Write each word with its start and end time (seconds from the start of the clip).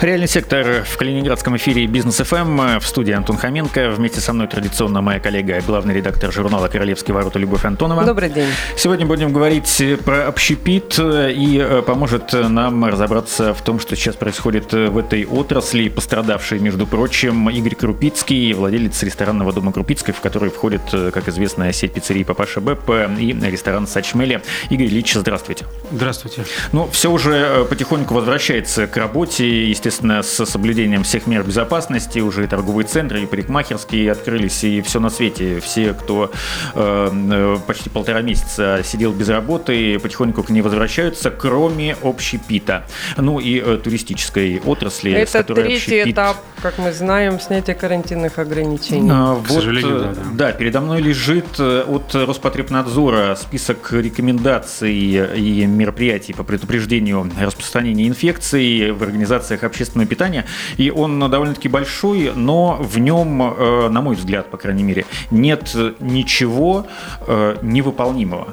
Реальный 0.00 0.28
сектор 0.28 0.84
в 0.84 0.98
Калининградском 0.98 1.56
эфире 1.56 1.86
Business 1.86 2.16
FM. 2.16 2.78
В 2.80 2.86
студии 2.86 3.14
Антон 3.14 3.38
Хоменко. 3.38 3.88
Вместе 3.92 4.20
со 4.20 4.34
мной 4.34 4.46
традиционно 4.46 5.00
моя 5.00 5.20
коллега, 5.20 5.62
главный 5.66 5.94
редактор 5.94 6.30
журнала 6.30 6.68
«Королевские 6.68 7.14
ворота» 7.14 7.38
Любовь 7.38 7.64
Антонова. 7.64 8.04
Добрый 8.04 8.28
день. 8.28 8.50
Сегодня 8.76 9.06
будем 9.06 9.32
говорить 9.32 9.82
про 10.04 10.28
общепит 10.28 10.98
и 10.98 11.58
э, 11.58 11.80
поможет 11.80 12.34
нам 12.34 12.84
разобраться 12.84 13.54
в 13.54 13.62
том, 13.62 13.80
что 13.80 13.96
сейчас 13.96 14.16
происходит 14.16 14.70
в 14.74 14.98
этой 14.98 15.24
отрасли, 15.24 15.88
пострадавшей, 15.88 16.58
между 16.58 16.86
прочим, 16.86 17.48
Игорь 17.48 17.74
Крупицкий, 17.74 18.52
владелец 18.52 19.02
ресторанного 19.02 19.54
дома 19.54 19.72
Крупицких, 19.72 20.12
в 20.12 20.20
который 20.20 20.50
входит, 20.50 20.82
э, 20.92 21.10
как 21.10 21.26
известная 21.28 21.72
сеть 21.72 21.94
пиццерий 21.94 22.26
Папаша 22.26 22.60
Беппе 22.60 22.90
и 23.18 23.32
ресторан 23.32 23.86
Сачмели. 23.86 24.42
Игорь 24.68 24.88
Ильич, 24.88 25.14
здравствуйте. 25.14 25.64
Здравствуйте. 25.90 26.44
Ну, 26.72 26.86
все 26.92 27.10
уже 27.10 27.32
э, 27.32 27.64
потихоньку 27.64 28.12
возвращается 28.12 28.86
к 28.86 28.94
работе, 28.98 29.70
естественно, 29.70 29.85
естественно, 29.86 30.22
с 30.22 30.44
соблюдением 30.46 31.04
всех 31.04 31.28
мер 31.28 31.44
безопасности. 31.44 32.18
Уже 32.18 32.44
и 32.44 32.46
торговые 32.48 32.86
центры, 32.86 33.22
и 33.22 33.26
парикмахерские 33.26 34.10
открылись, 34.10 34.64
и 34.64 34.82
все 34.82 34.98
на 34.98 35.10
свете. 35.10 35.60
Все, 35.60 35.94
кто 35.94 36.32
э, 36.74 37.10
э, 37.12 37.56
почти 37.66 37.88
полтора 37.88 38.20
месяца 38.22 38.80
сидел 38.84 39.12
без 39.12 39.28
работы, 39.28 40.00
потихоньку 40.00 40.42
к 40.42 40.50
ней 40.50 40.62
возвращаются, 40.62 41.30
кроме 41.30 41.96
общепита. 42.02 42.84
Ну 43.16 43.38
и 43.38 43.60
э, 43.60 43.78
туристической 43.82 44.60
отрасли. 44.64 45.12
Это 45.12 45.44
третий 45.44 45.76
общепит... 45.76 46.14
этап, 46.14 46.38
как 46.60 46.78
мы 46.78 46.92
знаем, 46.92 47.38
снятия 47.38 47.74
карантинных 47.74 48.40
ограничений. 48.40 49.10
А, 49.12 49.34
вот, 49.34 49.46
К 49.46 49.50
сожалению, 49.50 50.00
да, 50.00 50.14
да. 50.14 50.22
Да, 50.32 50.52
передо 50.52 50.80
мной 50.80 51.00
лежит 51.00 51.60
э, 51.60 51.84
от 51.86 52.12
Роспотребнадзора 52.12 53.36
список 53.36 53.92
рекомендаций 53.92 54.94
и 54.96 55.64
мероприятий 55.66 56.32
по 56.32 56.42
предупреждению 56.42 57.30
распространения 57.38 58.08
инфекции 58.08 58.90
в 58.90 59.02
организациях 59.04 59.62
общественного 59.62 59.75
общественное 59.76 60.06
питание, 60.06 60.46
и 60.78 60.90
он 60.90 61.18
довольно-таки 61.30 61.68
большой, 61.68 62.32
но 62.34 62.78
в 62.80 62.98
нем, 62.98 63.42
э, 63.42 63.88
на 63.90 64.00
мой 64.00 64.16
взгляд, 64.16 64.50
по 64.50 64.56
крайней 64.56 64.82
мере, 64.82 65.04
нет 65.30 65.76
ничего 66.00 66.86
э, 67.26 67.56
невыполнимого. 67.60 68.48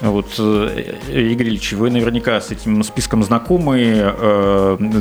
Вот, 0.00 0.26
э, 0.38 0.94
Игорь 1.08 1.48
Ильич, 1.48 1.72
вы 1.72 1.90
наверняка 1.90 2.40
с 2.40 2.52
этим 2.52 2.84
списком 2.84 3.24
знакомы. 3.24 4.14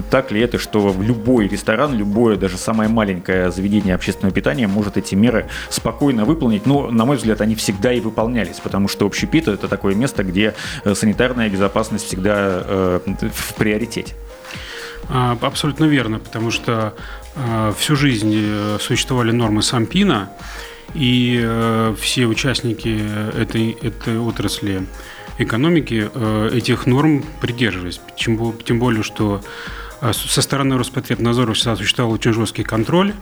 Так 0.09 0.31
ли 0.31 0.41
это, 0.41 0.57
что 0.57 0.95
любой 0.99 1.47
ресторан, 1.47 1.93
любое, 1.93 2.37
даже 2.37 2.57
самое 2.57 2.89
маленькое 2.89 3.51
заведение 3.51 3.93
общественного 3.93 4.33
питания 4.33 4.67
может 4.67 4.97
эти 4.97 5.13
меры 5.13 5.45
спокойно 5.69 6.25
выполнить? 6.25 6.65
Но, 6.65 6.89
на 6.89 7.05
мой 7.05 7.17
взгляд, 7.17 7.41
они 7.41 7.53
всегда 7.53 7.93
и 7.93 7.99
выполнялись, 7.99 8.59
потому 8.63 8.87
что 8.87 9.05
общепит– 9.05 9.47
это 9.49 9.67
такое 9.67 9.93
место, 9.93 10.23
где 10.23 10.55
санитарная 10.91 11.49
безопасность 11.49 12.07
всегда 12.07 12.99
в 13.05 13.53
приоритете. 13.55 14.15
А, 15.09 15.37
абсолютно 15.41 15.85
верно, 15.85 16.19
потому 16.19 16.51
что 16.51 16.93
а, 17.35 17.73
всю 17.73 17.95
жизнь 17.95 18.33
э, 18.35 18.77
существовали 18.79 19.31
нормы 19.31 19.61
Сампина, 19.61 20.29
и 20.93 21.39
э, 21.41 21.95
все 21.99 22.25
участники 22.25 23.01
этой, 23.37 23.71
этой 23.71 24.17
отрасли 24.17 24.87
экономики 25.37 26.09
э, 26.13 26.49
этих 26.53 26.85
норм 26.85 27.23
придерживались. 27.41 28.01
Тем, 28.17 28.79
более, 28.79 29.03
что 29.03 29.41
со 30.01 30.41
стороны 30.41 30.77
Роспотребнадзора 30.77 31.53
всегда 31.53 31.75
существовал 31.75 32.13
очень 32.13 32.33
жесткий 32.33 32.63
контроль 32.63 33.13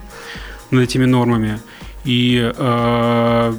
над 0.71 0.83
этими 0.83 1.05
нормами. 1.05 1.59
И 2.05 2.51
э, 2.55 3.53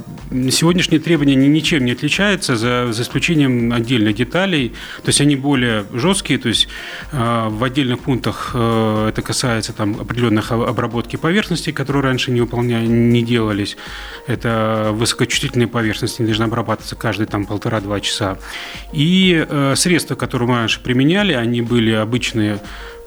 сегодняшние 0.51 1.01
требования 1.01 1.35
ничем 1.35 1.85
не 1.85 1.91
отличаются, 1.91 2.55
за, 2.55 2.91
за 2.91 3.03
исключением 3.03 3.73
отдельных 3.73 4.15
деталей. 4.15 4.69
То 5.03 5.09
есть 5.09 5.21
они 5.21 5.35
более 5.35 5.85
жесткие, 5.93 6.39
то 6.39 6.47
есть 6.47 6.67
э, 7.11 7.47
в 7.49 7.63
отдельных 7.63 7.99
пунктах 7.99 8.51
э, 8.53 9.09
это 9.09 9.21
касается 9.21 9.73
там, 9.73 9.99
определенных 9.99 10.51
обработки 10.51 11.17
поверхностей, 11.17 11.73
которые 11.73 12.03
раньше 12.03 12.31
не, 12.31 12.39
выполняли, 12.39 12.87
не 12.87 13.21
делались. 13.21 13.75
Это 14.27 14.91
высокочувствительные 14.93 15.67
поверхности, 15.67 16.21
должны 16.21 16.43
обрабатываться 16.43 16.95
каждые 16.95 17.27
там 17.27 17.45
полтора-два 17.45 17.99
часа. 17.99 18.37
И 18.93 19.45
э, 19.47 19.73
средства, 19.75 20.15
которые 20.15 20.47
мы 20.47 20.55
раньше 20.55 20.81
применяли, 20.81 21.33
они 21.33 21.61
были 21.61 21.91
обычные 21.91 22.59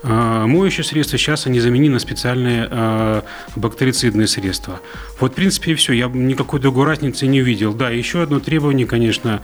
моющие 0.02 0.84
средства, 0.84 1.18
сейчас 1.18 1.46
они 1.46 1.60
заменены 1.60 1.94
на 1.94 1.98
специальные 1.98 2.68
э, 2.70 3.22
бактерицидные 3.56 4.26
средства. 4.26 4.80
Вот, 5.18 5.32
в 5.32 5.34
принципе, 5.34 5.72
и 5.72 5.74
все. 5.74 5.92
Я 5.92 6.08
никакой 6.08 6.60
другой 6.60 6.86
разницы 6.86 7.26
не 7.26 7.42
увидел. 7.42 7.74
Да, 7.74 7.90
еще 7.90 8.22
одно 8.22 8.40
требование, 8.40 8.86
конечно, 8.86 9.42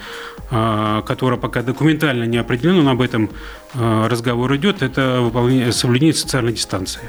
э, 0.51 1.03
которое 1.07 1.37
пока 1.37 1.63
документально 1.63 2.25
не 2.25 2.39
определено, 2.39 2.83
но 2.83 2.93
об 2.93 3.03
этом 3.03 3.31
э, 3.75 4.07
разговор 4.09 4.55
идет, 4.57 4.83
это 4.83 5.21
выполнение, 5.21 5.73
соблюдение 5.73 6.15
социальной 6.15 6.53
дистанции, 6.53 7.03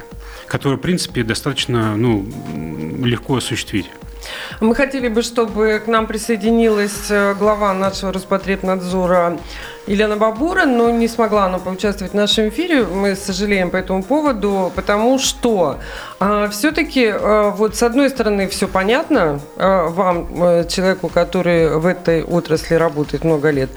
которое, 0.48 0.76
в 0.76 0.82
принципе, 0.82 1.24
достаточно 1.24 1.96
ну, 1.96 2.26
легко 3.04 3.38
осуществить. 3.38 3.90
Мы 4.60 4.76
хотели 4.76 5.08
бы, 5.08 5.22
чтобы 5.22 5.82
к 5.84 5.88
нам 5.88 6.06
присоединилась 6.06 7.10
глава 7.40 7.74
нашего 7.74 8.12
Роспотребнадзора 8.12 9.40
Елена 9.88 10.18
Бабура, 10.18 10.66
но 10.66 10.90
не 10.90 11.08
смогла 11.08 11.46
она 11.46 11.60
поучаствовать 11.60 12.12
в 12.12 12.16
нашем 12.16 12.50
эфире. 12.50 12.84
Мы 12.84 13.16
сожалеем 13.16 13.72
по 13.72 13.78
этому 13.78 14.04
поводу, 14.04 14.70
потому 14.76 15.18
что 15.18 15.80
а, 16.20 16.50
все-таки 16.50 17.08
а, 17.08 17.52
вот 17.52 17.78
с 17.78 17.84
одной 17.84 18.10
стороны 18.10 18.50
все 18.50 18.68
понятно 18.68 19.40
а, 19.56 19.88
вам, 19.88 20.28
а, 20.42 20.64
человеку, 20.66 21.08
который 21.08 21.78
в 21.78 21.86
этой 21.86 22.22
отрасли 22.22 22.76
работает 22.76 23.24
много 23.24 23.50
лет, 23.50 23.70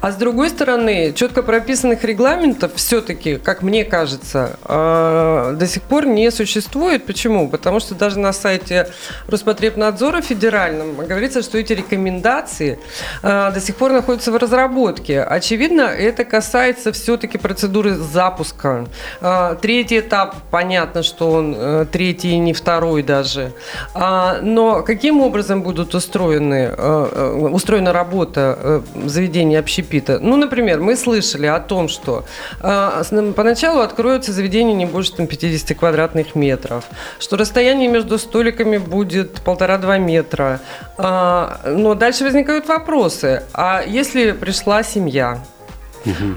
а 0.00 0.10
с 0.10 0.16
другой 0.16 0.48
стороны 0.48 1.12
четко 1.12 1.42
прописанных 1.42 2.02
регламентов 2.02 2.72
все-таки, 2.76 3.36
как 3.36 3.60
мне 3.60 3.84
кажется, 3.84 4.58
а, 4.64 5.52
до 5.52 5.66
сих 5.66 5.82
пор 5.82 6.06
не 6.06 6.30
существует. 6.30 7.04
Почему? 7.04 7.46
Потому 7.46 7.78
что 7.80 7.94
даже 7.94 8.18
на 8.18 8.32
сайте 8.32 8.88
Роспотребнадзора 9.26 10.22
федеральном 10.22 10.96
говорится, 10.96 11.42
что 11.42 11.58
эти 11.58 11.74
рекомендации 11.74 12.78
а, 13.22 13.50
до 13.50 13.60
сих 13.60 13.76
пор 13.76 13.92
находятся 13.92 14.32
в 14.32 14.36
разработке. 14.36 15.20
Очевидно, 15.20 15.57
очевидно, 15.58 15.82
это 15.82 16.24
касается 16.24 16.92
все-таки 16.92 17.36
процедуры 17.36 17.94
запуска. 17.94 18.86
А, 19.20 19.56
третий 19.56 19.98
этап, 19.98 20.36
понятно, 20.50 21.02
что 21.02 21.30
он 21.30 21.54
э, 21.56 21.86
третий, 21.90 22.38
не 22.38 22.52
второй 22.52 23.02
даже. 23.02 23.52
А, 23.92 24.38
но 24.40 24.82
каким 24.82 25.20
образом 25.20 25.62
будут 25.62 25.94
устроены, 25.96 26.70
э, 26.76 27.08
э, 27.12 27.48
устроена 27.52 27.92
работа 27.92 28.82
заведения 29.04 29.58
общепита? 29.58 30.20
Ну, 30.20 30.36
например, 30.36 30.80
мы 30.80 30.96
слышали 30.96 31.46
о 31.46 31.58
том, 31.58 31.88
что 31.88 32.24
поначалу 32.60 33.80
откроется 33.80 34.32
заведение 34.32 34.74
не 34.74 34.86
больше 34.86 35.12
там, 35.14 35.26
50 35.26 35.76
квадратных 35.76 36.36
метров, 36.36 36.84
что 37.18 37.36
расстояние 37.36 37.88
между 37.88 38.18
столиками 38.18 38.78
будет 38.78 39.40
полтора-два 39.40 39.98
метра. 39.98 40.60
А, 40.96 41.60
но 41.66 41.94
дальше 41.94 42.24
возникают 42.24 42.68
вопросы. 42.68 43.42
А 43.52 43.82
если 43.86 44.32
пришла 44.32 44.82
семья, 44.82 45.38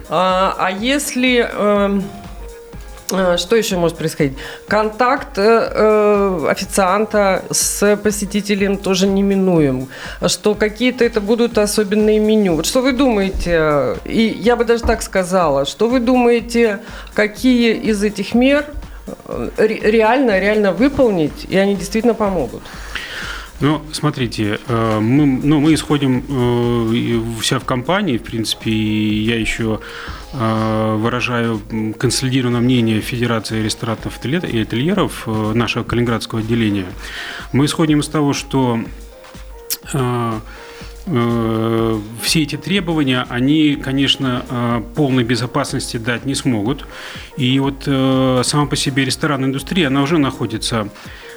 а, 0.10 0.56
а 0.58 0.72
если... 0.72 1.48
Эм, 1.52 2.04
э, 3.12 3.38
что 3.38 3.56
еще 3.56 3.78
может 3.78 3.98
происходить? 3.98 4.38
Контакт 4.68 5.38
э, 5.38 5.42
э, 5.42 6.48
официанта 6.50 7.44
с 7.52 7.96
посетителем 7.98 8.78
тоже 8.78 9.08
неминуем. 9.08 9.88
Что 10.26 10.56
какие-то 10.56 11.04
это 11.04 11.22
будут 11.22 11.58
особенные 11.58 12.20
меню. 12.20 12.56
Вот 12.56 12.66
что 12.66 12.82
вы 12.82 12.94
думаете, 12.94 13.98
и 14.06 14.38
я 14.42 14.56
бы 14.56 14.66
даже 14.66 14.84
так 14.84 15.02
сказала, 15.02 15.66
что 15.66 15.90
вы 15.90 16.00
думаете, 16.00 16.80
какие 17.14 17.74
из 17.74 18.04
этих 18.04 18.34
мер 18.34 18.66
э, 19.26 19.50
реально, 19.58 20.40
реально 20.40 20.72
выполнить, 20.72 21.46
и 21.50 21.57
они 21.57 21.75
действительно 21.75 22.14
помогут? 22.14 22.62
Ну, 23.62 23.80
смотрите, 23.92 24.60
э, 24.68 25.00
мы, 25.00 25.28
ну, 25.28 25.60
мы 25.60 25.75
исходим 25.75 26.24
э, 26.28 27.42
вся 27.42 27.60
в 27.60 27.66
компании, 27.66 28.18
в 28.18 28.24
принципе, 28.24 28.72
и 28.72 29.24
я 29.24 29.40
еще 29.40 29.80
э, 30.34 30.96
выражаю 30.98 31.62
консолидированное 32.00 32.62
мнение 32.62 33.02
Федерации 33.02 33.62
ресторатов 33.62 34.19
и 34.25 34.36
ательеров 34.36 35.28
нашего 35.28 35.84
калининградского 35.84 36.42
отделения. 36.42 36.88
Мы 37.54 37.66
исходим 37.66 38.00
из 38.00 38.08
того, 38.08 38.34
что 38.34 38.80
все 42.22 42.44
эти 42.44 42.57
требования, 42.57 43.25
они, 43.30 43.75
конечно, 43.75 44.84
полной 44.96 45.24
безопасности 45.24 45.98
дать 45.98 46.25
не 46.25 46.36
смогут. 46.36 46.86
И 47.38 47.60
вот 47.60 47.84
сама 48.46 48.68
по 48.68 48.75
себе 48.75 49.04
ресторанная 49.04 49.50
индустрия, 49.50 49.88
она 49.88 50.04
уже 50.04 50.19
находится 50.19 50.90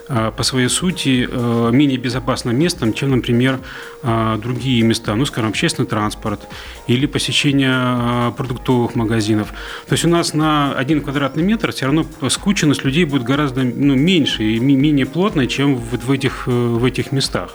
по 0.06 0.42
своей 0.42 0.68
сути 0.68 1.26
э, 1.30 1.70
менее 1.72 1.96
безопасным 1.96 2.58
местом, 2.58 2.92
чем, 2.92 3.10
например, 3.10 3.60
э, 4.02 4.38
другие 4.42 4.82
места, 4.82 5.14
ну, 5.14 5.24
скажем, 5.24 5.50
общественный 5.50 5.88
транспорт 5.88 6.46
или 6.86 7.06
посещение 7.06 8.32
продуктовых 8.36 8.94
магазинов. 8.94 9.48
То 9.88 9.94
есть 9.94 10.04
у 10.04 10.08
нас 10.08 10.34
на 10.34 10.74
один 10.74 11.00
квадратный 11.00 11.42
метр 11.42 11.72
все 11.72 11.86
равно 11.86 12.04
скученность 12.28 12.84
людей 12.84 13.04
будет 13.04 13.22
гораздо 13.22 13.62
ну, 13.62 13.94
меньше 13.94 14.44
и 14.44 14.58
менее 14.58 15.06
плотная, 15.06 15.46
чем 15.46 15.76
вот 15.76 16.04
в 16.04 16.10
этих, 16.10 16.46
в 16.46 16.84
этих 16.84 17.12
местах. 17.12 17.54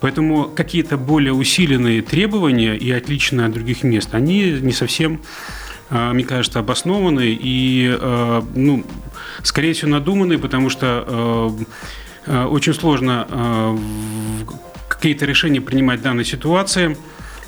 Поэтому 0.00 0.44
какие-то 0.44 0.96
более 0.96 1.32
усиленные 1.32 2.02
требования 2.02 2.76
и 2.76 2.90
отличные 2.90 3.46
от 3.46 3.52
других 3.52 3.84
мест, 3.84 4.10
они 4.12 4.50
не 4.50 4.72
совсем 4.72 5.20
мне 6.12 6.24
кажется, 6.24 6.58
обоснованные 6.58 7.38
и, 7.40 7.96
ну, 8.54 8.84
скорее 9.42 9.74
всего, 9.74 9.92
надуманные, 9.92 10.38
потому 10.38 10.68
что 10.68 11.56
Э, 12.26 12.44
очень 12.44 12.74
сложно 12.74 13.76
какие-то 14.88 15.26
решения 15.26 15.60
принимать 15.60 16.00
в 16.00 16.02
данной 16.02 16.24
ситуации. 16.24 16.96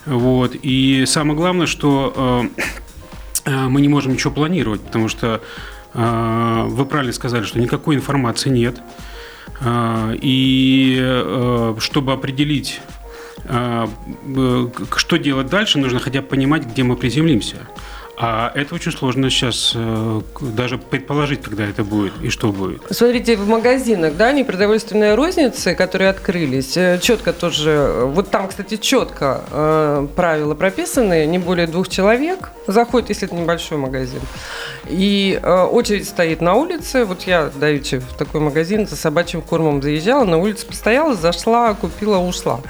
Вот. 0.05 0.55
И 0.63 1.05
самое 1.07 1.37
главное, 1.37 1.67
что 1.67 2.47
мы 3.45 3.81
не 3.81 3.89
можем 3.89 4.13
ничего 4.13 4.33
планировать, 4.33 4.83
потому 4.83 5.09
что 5.09 5.41
вы 5.95 6.85
правильно 6.85 7.13
сказали, 7.13 7.45
что 7.45 7.59
никакой 7.59 7.97
информации 7.97 8.51
нет. 8.51 8.81
И 10.21 11.75
чтобы 11.79 12.13
определить, 12.13 12.81
что 13.45 15.17
делать 15.17 15.49
дальше, 15.49 15.79
нужно 15.79 15.99
хотя 15.99 16.21
бы 16.21 16.29
понимать, 16.29 16.67
где 16.67 16.83
мы 16.83 16.97
приземлимся. 16.97 17.57
А 18.19 18.51
это 18.55 18.75
очень 18.75 18.93
сложно 18.93 19.29
сейчас 19.29 19.73
э, 19.75 20.21
даже 20.41 20.79
предположить, 20.79 21.43
когда 21.43 21.65
это 21.65 21.85
будет 21.85 22.15
и 22.23 22.31
что 22.31 22.51
будет. 22.51 22.83
Смотрите, 22.91 23.37
в 23.37 23.47
магазинах, 23.47 24.17
да, 24.17 24.33
непродовольственные 24.33 25.15
розницы, 25.15 25.75
которые 25.75 26.09
открылись, 26.09 26.77
э, 26.79 26.99
четко 27.03 27.35
тоже, 27.35 27.71
э, 27.71 28.05
вот 28.05 28.31
там, 28.31 28.49
кстати, 28.49 28.79
четко 28.79 29.45
э, 29.51 30.09
правила 30.17 30.55
прописаны, 30.55 31.27
не 31.27 31.39
более 31.39 31.67
двух 31.67 31.89
человек 31.89 32.53
заходит, 32.67 33.11
если 33.11 33.29
это 33.29 33.37
небольшой 33.37 33.77
магазин. 33.77 34.21
И 34.89 35.39
э, 35.43 35.62
очередь 35.65 36.09
стоит 36.09 36.41
на 36.41 36.55
улице. 36.55 37.05
Вот 37.05 37.23
я, 37.23 37.51
давеча, 37.55 38.01
в 38.01 38.17
такой 38.17 38.41
магазин 38.41 38.87
за 38.87 38.97
собачьим 38.97 39.43
кормом 39.43 39.83
заезжала, 39.83 40.25
на 40.25 40.39
улице 40.39 40.67
постояла, 40.67 41.15
зашла, 41.15 41.75
купила, 41.75 42.19
ушла. 42.19 42.61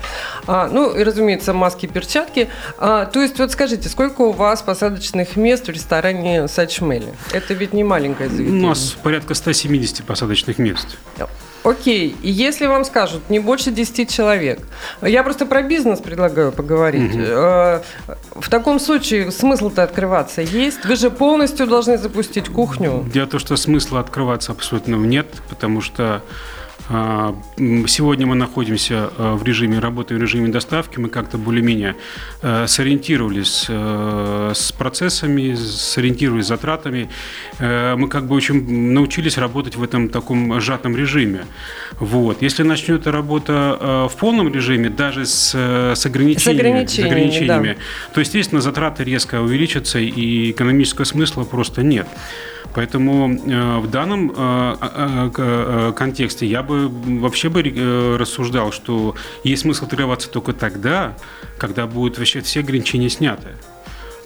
А, 0.47 0.69
ну, 0.69 0.91
и, 0.93 1.03
разумеется, 1.03 1.53
маски, 1.53 1.87
перчатки. 1.87 2.49
А, 2.79 3.07
то 3.07 3.23
есть, 3.23 3.39
вот 3.39 3.53
скажите, 3.53 3.89
сколько 3.89 4.23
у 4.23 4.33
вас 4.33 4.63
посадочных 4.63 5.36
мест 5.37 5.67
в 5.67 5.71
ресторане 5.71 6.49
Сачмели? 6.49 7.13
Это 7.33 7.55
ведь 7.55 7.73
не 7.73 7.85
маленькое 7.85 8.29
заведение. 8.29 8.65
У 8.65 8.69
нас 8.69 8.97
порядка 9.03 9.35
170 9.35 10.05
посадочных 10.05 10.59
мест. 10.59 10.97
Окей, 11.65 12.15
и 12.23 12.31
если 12.31 12.67
вам 12.67 12.85
скажут 12.85 13.29
не 13.29 13.41
больше 13.41 13.73
10 13.73 14.09
человек, 14.09 14.61
я 15.03 15.25
просто 15.25 15.47
про 15.47 15.63
бизнес 15.63 15.99
предлагаю 15.99 16.53
поговорить. 16.53 17.13
Угу. 17.13 18.41
В 18.41 18.49
таком 18.49 18.79
случае 18.79 19.33
смысл-то 19.33 19.83
открываться 19.83 20.43
есть? 20.43 20.85
Вы 20.85 20.95
же 20.95 21.11
полностью 21.11 21.67
должны 21.67 21.99
запустить 21.99 22.49
кухню. 22.49 23.05
Дело 23.13 23.27
в 23.27 23.31
том, 23.31 23.41
что 23.41 23.57
смысла 23.57 23.99
открываться 23.99 24.53
абсолютно 24.53 24.95
нет, 24.95 25.27
потому 25.49 25.81
что 25.81 26.23
сегодня 26.89 28.27
мы 28.27 28.37
находимся 28.37 29.11
а, 29.19 29.35
в 29.35 29.43
режиме 29.43 29.81
работы, 29.81 30.15
в 30.15 30.21
режиме 30.21 30.49
доставки. 30.49 30.99
Мы 30.99 31.09
как-то 31.09 31.37
более-менее 31.37 31.97
а, 32.43 32.67
сориентировались 32.67 33.67
с 33.69 34.73
процессами, 34.73 35.55
сориентировались 35.55 36.45
с 36.45 36.49
затратами. 36.49 37.09
Мы 37.59 38.09
как 38.09 38.27
бы 38.27 38.35
очень 38.35 38.93
научились 38.93 39.39
работать 39.39 39.77
в 39.77 39.83
этом 39.83 40.09
таком 40.09 40.61
сжатом 40.61 40.97
режиме. 40.97 41.47
Вот. 41.99 42.43
Если 42.43 42.63
начнет 42.63 43.07
работа 43.07 44.09
в 44.11 44.17
полном 44.17 44.53
режиме, 44.53 44.91
даже 44.91 45.27
с, 45.27 45.55
с 45.55 46.07
ограничениями, 46.07 46.57
с 46.57 46.61
ограничениями, 46.61 46.87
с 46.87 47.13
ограничениями 47.13 47.69
да. 47.75 48.15
то, 48.15 48.21
естественно, 48.21 48.61
затраты 48.61 49.05
резко 49.05 49.41
увеличатся 49.41 49.99
и 49.99 50.51
экономического 50.51 51.05
смысла 51.05 51.45
просто 51.45 51.83
нет. 51.83 52.07
Поэтому 52.75 53.31
э, 53.31 53.79
в 53.79 53.91
данном 53.91 54.33
э, 54.37 55.31
э, 55.37 55.93
контексте 55.97 56.47
я 56.47 56.63
бы 56.63 56.89
вообще 56.89 57.49
бы 57.49 57.63
рассуждал, 58.19 58.73
что 58.73 59.15
есть 59.45 59.63
смысл 59.63 59.87
тренироваться 59.87 60.29
только 60.29 60.53
тогда, 60.53 61.17
когда 61.59 61.87
будут 61.87 62.19
вообще 62.19 62.41
все 62.41 62.61
ограничения 62.61 63.09
сняты. 63.09 63.49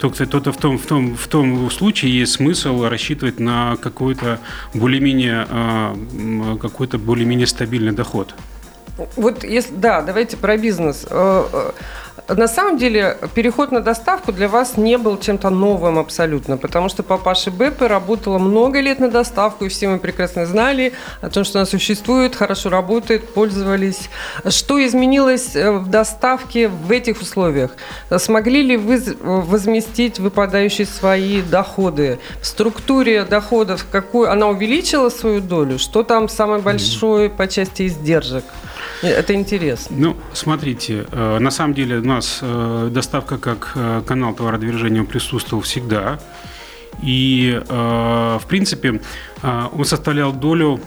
Только, 0.01 0.27
только 0.27 0.51
в, 0.53 0.57
том, 0.57 0.79
в, 0.79 0.87
том, 0.87 1.15
в 1.15 1.29
том 1.29 1.71
случае 1.71 2.19
есть 2.19 2.33
смысл 2.33 2.85
рассчитывать 2.89 3.39
на 3.39 3.77
какой-то 3.77 4.41
более-менее, 4.73 5.47
какой-то 6.59 6.97
более-менее 6.99 7.47
стабильный 7.47 7.93
доход. 7.93 8.35
Вот 9.17 9.45
если, 9.45 9.75
да, 9.75 10.01
давайте 10.01 10.39
про 10.39 10.57
бизнес. 10.57 11.07
На 12.37 12.47
самом 12.47 12.79
деле 12.79 13.19
переход 13.35 13.73
на 13.73 13.81
доставку 13.81 14.33
для 14.33 14.49
вас 14.49 14.77
не 14.77 14.99
был 14.99 15.19
чем-то 15.19 15.51
новым 15.51 15.99
абсолютно, 15.99 16.57
потому 16.57 16.89
что 16.89 17.03
папаша 17.03 17.51
Беппе 17.51 17.87
работала 17.87 18.39
много 18.39 18.81
лет 18.81 19.01
на 19.01 19.11
доставку, 19.11 19.65
и 19.65 19.69
все 19.69 19.89
мы 19.89 19.99
прекрасно 19.99 20.47
знали 20.47 20.93
о 21.23 21.31
том, 21.31 21.45
что 21.45 21.59
она 21.59 21.67
существует, 21.67 22.37
хорошо 22.37 22.71
работает, 22.71 23.35
пользовались. 23.35 24.11
Что 24.49 24.85
изменилось 24.85 25.57
э, 25.57 25.73
в 25.73 25.89
доставке 25.89 26.69
в 26.69 26.91
этих 26.93 27.21
условиях? 27.21 27.73
Смогли 28.17 28.63
ли 28.63 28.77
вы 28.77 29.03
возместить 29.21 30.21
выпадающие 30.21 30.87
свои 30.87 31.43
доходы? 31.43 32.21
В 32.41 32.47
структуре 32.47 33.25
доходов 33.25 33.87
какую 33.91 34.31
она 34.31 34.49
увеличила 34.49 35.09
свою 35.09 35.41
долю? 35.41 35.79
Что 35.79 36.05
там 36.05 36.29
самое 36.29 36.63
большое 36.63 37.29
по 37.29 37.49
части 37.49 37.89
издержек? 37.89 38.45
Это 39.03 39.35
интересно. 39.35 39.97
Ну, 39.99 40.17
смотрите, 40.33 41.07
э, 41.11 41.39
на 41.39 41.51
самом 41.51 41.75
деле 41.75 41.99
у 41.99 42.05
нас 42.05 42.41
э, 42.43 42.91
доставка 42.93 43.39
как 43.39 43.73
э, 43.75 44.03
канал 44.07 44.35
товародвижения 44.35 45.05
присутствовал 45.05 45.63
всегда. 45.63 46.19
И, 47.03 47.59
в 47.69 48.43
принципе, 48.47 49.01
он 49.43 49.85
составлял 49.87 50.33
долю, 50.35 50.81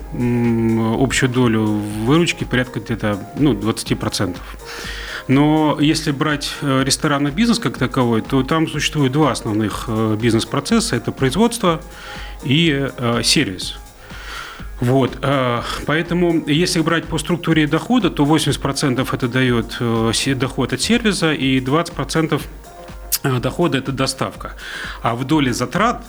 общую 1.00 1.30
долю 1.30 1.64
выручки 1.64 2.44
порядка 2.44 2.82
где-то 2.82 3.18
ну, 3.36 3.54
20%. 3.54 4.36
Но 5.30 5.78
если 5.80 6.12
брать 6.12 6.52
ресторанный 6.62 7.32
бизнес 7.32 7.58
как 7.58 7.80
таковой, 7.80 8.22
то 8.22 8.44
там 8.44 8.68
существует 8.68 9.12
два 9.14 9.32
основных 9.32 9.90
бизнес-процесса. 10.20 10.98
Это 10.98 11.12
производство 11.12 11.82
и 12.44 12.90
сервис. 13.24 13.80
Вот, 14.80 15.18
э, 15.22 15.62
поэтому, 15.86 16.44
если 16.48 16.82
брать 16.82 17.06
по 17.06 17.18
структуре 17.18 17.68
дохода, 17.68 18.10
то 18.10 18.26
80% 18.26 19.08
это 19.12 19.28
дает 19.28 19.78
э, 19.80 20.36
доход 20.36 20.74
от 20.74 20.82
сервиса 20.82 21.32
и 21.32 21.60
20% 21.60 22.42
э, 23.24 23.40
дохода 23.40 23.78
это 23.78 23.92
доставка. 23.92 24.54
А 25.02 25.16
в 25.16 25.26
доле 25.26 25.54
затрат 25.54 26.04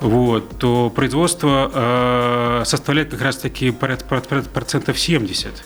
вот, 0.00 0.58
то 0.58 0.90
производство 0.90 1.70
э, 1.72 2.62
составляет 2.64 3.10
как 3.10 3.22
раз-таки 3.22 3.70
процентов 3.70 4.98
70. 4.98 5.64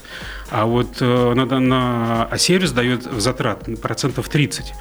А 0.50 0.66
вот 0.66 0.98
э, 1.00 1.34
на, 1.34 1.60
на, 1.60 2.24
а 2.24 2.38
сервис 2.38 2.72
дает 2.72 3.02
затрат 3.02 3.68
процентов 3.82 4.28
30. 4.28 4.72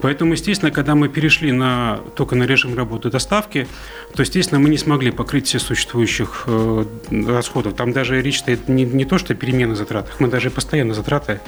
Поэтому, 0.00 0.32
естественно, 0.32 0.70
когда 0.70 0.94
мы 0.94 1.08
перешли 1.08 1.52
на, 1.52 2.00
только 2.14 2.36
на 2.36 2.44
режим 2.44 2.76
работы 2.76 3.10
доставки, 3.10 3.66
то, 4.14 4.22
естественно, 4.22 4.60
мы 4.60 4.68
не 4.68 4.78
смогли 4.78 5.10
покрыть 5.10 5.46
все 5.46 5.58
существующих 5.58 6.44
э, 6.46 6.84
расходов. 7.10 7.74
Там 7.74 7.92
даже 7.92 8.20
речь 8.22 8.38
стоит 8.38 8.68
не, 8.68 8.84
не 8.84 9.04
то, 9.04 9.18
что 9.18 9.34
перемены 9.34 9.74
затратах, 9.74 10.20
мы 10.20 10.28
даже 10.28 10.50
постоянно 10.50 10.94
затраты 10.94 11.40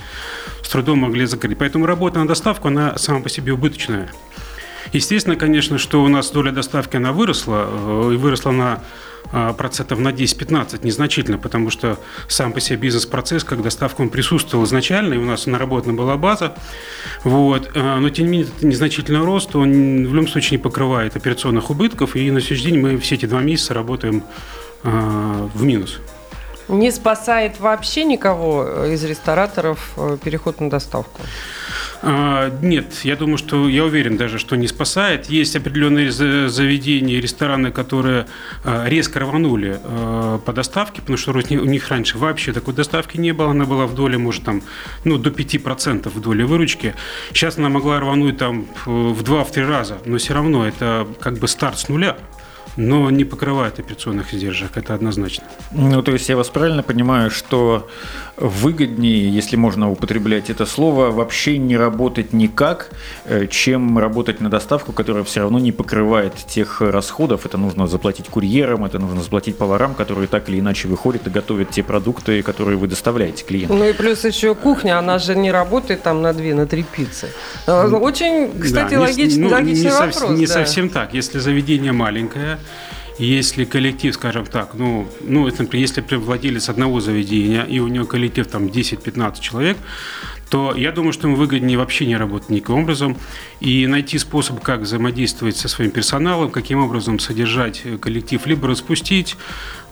с 0.63 0.69
трудом 0.69 1.01
могли 1.01 1.27
закрыть. 1.27 1.59
Поэтому 1.59 1.87
работа 1.87 2.19
на 2.19 2.27
доставку, 2.27 2.69
она 2.69 2.97
сама 2.99 3.21
по 3.21 3.29
себе 3.29 3.53
убыточная. 3.53 4.11
Естественно, 4.93 5.37
конечно, 5.37 5.79
что 5.79 6.03
у 6.03 6.09
нас 6.09 6.31
доля 6.31 6.51
доставки, 6.51 6.97
она 6.97 7.13
выросла, 7.13 7.69
э, 7.69 8.11
и 8.15 8.17
выросла 8.17 8.51
на 8.51 8.81
процентов 9.57 9.99
на 9.99 10.09
10-15 10.09 10.81
незначительно, 10.85 11.39
потому 11.39 11.71
что 11.71 11.99
сам 12.29 12.53
по 12.53 12.61
себе 12.61 12.79
бизнес-процесс, 12.79 13.45
как 13.45 13.63
доставка, 13.63 14.01
он 14.01 14.09
присутствовал 14.09 14.65
изначально, 14.65 15.15
и 15.15 15.19
у 15.19 15.25
нас 15.25 15.47
наработана 15.47 15.95
была 15.95 16.17
база. 16.17 16.55
Вот. 17.25 17.71
А, 17.75 17.99
но, 18.01 18.11
тем 18.11 18.27
не 18.27 18.31
менее, 18.33 18.49
это 18.57 18.67
незначительный 18.67 19.25
рост, 19.25 19.55
он 19.55 19.71
в 19.71 20.15
любом 20.15 20.29
случае 20.29 20.59
не 20.59 20.63
покрывает 20.63 21.17
операционных 21.17 21.71
убытков, 21.71 22.17
и 22.17 22.31
на 22.31 22.41
сегодняшний 22.41 22.73
день 22.73 22.81
мы 22.81 22.99
все 22.99 23.15
эти 23.15 23.27
два 23.27 23.41
месяца 23.41 23.75
работаем 23.75 24.25
а, 24.83 25.49
в 25.55 25.63
минус. 25.63 26.01
Не 26.69 26.93
спасает 26.93 27.59
вообще 27.59 28.05
никого 28.05 28.85
из 28.87 29.03
рестораторов 29.03 29.93
э, 29.97 30.19
переход 30.23 30.61
на 30.61 30.71
доставку? 30.71 31.21
А, 32.03 32.51
нет, 32.63 33.01
я 33.05 33.15
думаю, 33.17 33.37
что 33.37 33.69
я 33.69 33.85
уверен 33.85 34.17
даже, 34.17 34.39
что 34.39 34.57
не 34.57 34.67
спасает. 34.67 35.27
Есть 35.27 35.55
определенные 35.57 36.11
заведения, 36.11 37.21
рестораны, 37.21 37.71
которые 37.71 38.27
а, 38.65 38.87
резко 38.89 39.21
рванули 39.21 39.79
а, 39.83 40.39
по 40.39 40.53
доставке, 40.53 41.01
потому 41.03 41.19
что 41.19 41.33
у 41.33 41.65
них 41.65 41.89
раньше 41.89 42.17
вообще 42.17 42.53
такой 42.53 42.75
доставки 42.75 43.19
не 43.19 43.33
было. 43.33 43.51
Она 43.51 43.67
была 43.67 43.87
в 43.87 43.95
доле, 43.95 44.17
может, 44.17 44.45
там, 44.45 44.63
ну, 45.05 45.19
до 45.19 45.31
5% 45.31 46.09
в 46.09 46.21
доле 46.21 46.45
выручки. 46.47 46.95
Сейчас 47.33 47.59
она 47.59 47.69
могла 47.69 48.01
рвануть 48.01 48.39
там 48.39 48.67
в 48.87 49.23
2-3 49.23 49.67
раза, 49.67 49.99
но 50.07 50.17
все 50.17 50.35
равно 50.35 50.67
это 50.67 51.07
как 51.21 51.39
бы 51.39 51.49
старт 51.49 51.79
с 51.79 51.89
нуля. 51.89 52.17
но 52.77 53.11
не 53.11 53.25
покрывает 53.25 53.79
операционных 53.79 54.33
издержек, 54.33 54.77
это 54.77 54.95
однозначно. 54.95 55.45
Ну, 55.73 56.03
то 56.03 56.13
есть 56.13 56.29
я 56.29 56.37
вас 56.37 56.49
правильно 56.49 56.83
понимаю, 56.83 57.31
что 57.31 57.89
выгоднее, 58.41 59.31
если 59.31 59.57
можно 59.57 59.91
употреблять 59.91 60.51
это 60.51 60.67
слово, 60.67 61.11
вообще 61.11 61.59
не 61.59 61.77
работать 61.77 62.33
никак, 62.33 62.91
э, 63.27 63.47
чем 63.47 63.99
работать 63.99 64.41
на 64.41 64.49
доставку, 64.49 64.93
которая 64.93 65.25
все 65.25 65.41
равно 65.41 65.59
не 65.59 65.73
покрывает 65.73 66.35
тех 66.35 66.81
расходов. 66.81 67.47
Это 67.47 67.59
нужно 67.59 67.87
заплатить 67.87 68.27
курьерам, 68.29 68.85
это 68.85 68.99
нужно 68.99 69.23
заплатить 69.23 69.57
поварам, 69.59 69.95
которые 69.95 70.27
так 70.27 70.49
или 70.49 70.59
иначе 70.61 70.89
выходят 70.89 71.27
и 71.27 71.31
готовят 71.31 71.71
те 71.71 71.83
продукты, 71.83 72.43
которые 72.43 72.79
вы 72.79 72.89
доставляете 72.89 73.45
клиенту. 73.45 73.75
Ну 73.75 73.85
и 73.85 73.93
плюс 73.93 74.25
еще 74.25 74.55
кухня, 74.55 74.99
она 74.99 75.19
же 75.19 75.35
не 75.35 75.53
работает 75.53 76.03
там 76.03 76.23
на 76.23 76.33
две, 76.33 76.55
на 76.55 76.67
три 76.67 76.83
пиццы. 76.83 77.29
Э, 77.67 77.87
очень, 77.89 78.59
кстати, 78.59 78.95
да, 78.95 79.01
логичный, 79.01 79.45
ну, 79.45 79.51
логичный 79.51 79.85
не 79.85 79.91
вопрос. 79.91 80.15
Сов, 80.17 80.31
не 80.31 80.47
да. 80.47 80.53
совсем 80.55 80.89
так. 80.89 81.15
Если 81.15 81.39
заведение 81.39 81.93
маленькое, 81.93 82.59
если 83.27 83.65
коллектив, 83.65 84.15
скажем 84.15 84.47
так, 84.47 84.75
ну, 84.75 85.09
ну 85.21 85.47
это, 85.47 85.63
например, 85.63 85.87
если 85.87 86.17
владелец 86.17 86.69
одного 86.69 87.01
заведения, 87.01 87.63
и 87.65 87.79
у 87.79 87.89
него 87.89 88.07
коллектив 88.07 88.47
там 88.47 88.67
10-15 88.67 89.41
человек, 89.41 89.77
то 90.49 90.75
я 90.75 90.91
думаю, 90.91 91.13
что 91.13 91.29
ему 91.29 91.37
выгоднее 91.37 91.79
вообще 91.79 92.07
не 92.07 92.17
работать 92.17 92.51
никаким 92.51 92.77
образом 92.77 93.17
и 93.61 93.87
найти 93.87 94.19
способ, 94.19 94.61
как 94.61 94.81
взаимодействовать 94.81 95.57
со 95.57 95.69
своим 95.69 95.93
персоналом, 95.93 96.51
каким 96.51 96.81
образом 96.81 97.21
содержать 97.21 97.83
коллектив, 98.01 98.45
либо 98.47 98.67
распустить, 98.67 99.37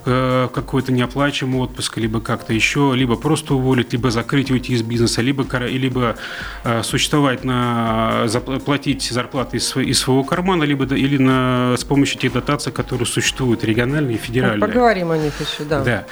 какой-то 0.05 0.93
неоплачиваемый 0.93 1.61
отпуск, 1.61 1.99
либо 1.99 2.21
как-то 2.21 2.53
еще, 2.53 2.93
либо 2.95 3.17
просто 3.17 3.55
уволить, 3.55 3.93
либо 3.93 4.11
закрыть, 4.11 4.51
уйти 4.51 4.75
из 4.75 4.83
бизнеса, 4.83 5.23
либо, 5.23 5.45
либо 5.67 6.17
э, 6.65 6.83
существовать 6.83 7.45
на 7.45 8.27
платить 8.65 9.03
зарплаты 9.11 9.59
из, 9.59 9.77
из 9.77 9.99
своего 9.99 10.25
кармана, 10.25 10.65
либо 10.65 10.85
или 10.95 11.19
на, 11.19 11.75
с 11.77 11.85
помощью 11.85 12.19
тех 12.19 12.33
дотаций, 12.33 12.73
которые 12.73 13.07
существуют, 13.07 13.65
региональные 13.65 14.17
и 14.17 14.19
федеральные. 14.19 14.61
Поговорим 14.61 15.11
о 15.11 15.19
них 15.19 15.33
еще, 15.41 15.65
да. 15.65 15.83
Да. 15.83 16.07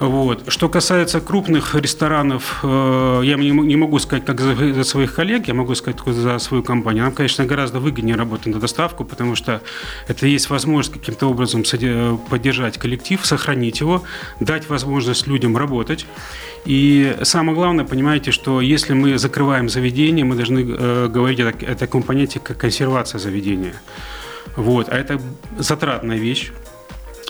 Вот. 0.00 0.44
Что 0.48 0.68
касается 0.68 1.20
крупных 1.20 1.74
ресторанов, 1.74 2.60
э, 2.62 3.20
я 3.24 3.36
не, 3.36 3.50
не 3.50 3.76
могу 3.76 3.98
сказать 3.98 4.24
как 4.24 4.40
за, 4.40 4.54
за 4.74 4.84
своих 4.84 5.14
коллег, 5.14 5.48
я 5.48 5.54
могу 5.54 5.74
сказать 5.74 5.96
только 5.96 6.12
за 6.12 6.38
свою 6.38 6.62
компанию. 6.62 7.04
Нам, 7.04 7.12
конечно, 7.12 7.44
гораздо 7.44 7.80
выгоднее 7.80 8.16
работать 8.16 8.46
на 8.46 8.60
доставку, 8.60 9.04
потому 9.04 9.34
что 9.34 9.62
это 10.06 10.26
есть 10.26 10.50
возможность 10.50 10.92
каким-то 10.92 11.30
образом 11.30 11.64
поддержать 12.30 12.78
коллектив, 12.78 13.24
сохранить 13.28 13.80
его, 13.80 14.02
дать 14.40 14.68
возможность 14.68 15.26
людям 15.26 15.56
работать. 15.56 16.06
И 16.64 17.16
самое 17.22 17.54
главное, 17.56 17.84
понимаете, 17.84 18.32
что 18.32 18.60
если 18.60 18.94
мы 18.94 19.18
закрываем 19.18 19.68
заведение, 19.68 20.24
мы 20.24 20.34
должны 20.34 20.60
э, 20.60 21.08
говорить 21.08 21.40
о, 21.40 21.48
о 21.48 21.74
таком 21.74 22.02
понятии, 22.02 22.40
как 22.42 22.58
консервация 22.58 23.18
заведения. 23.18 23.74
Вот. 24.56 24.88
А 24.88 24.96
это 24.96 25.20
затратная 25.58 26.16
вещь. 26.16 26.50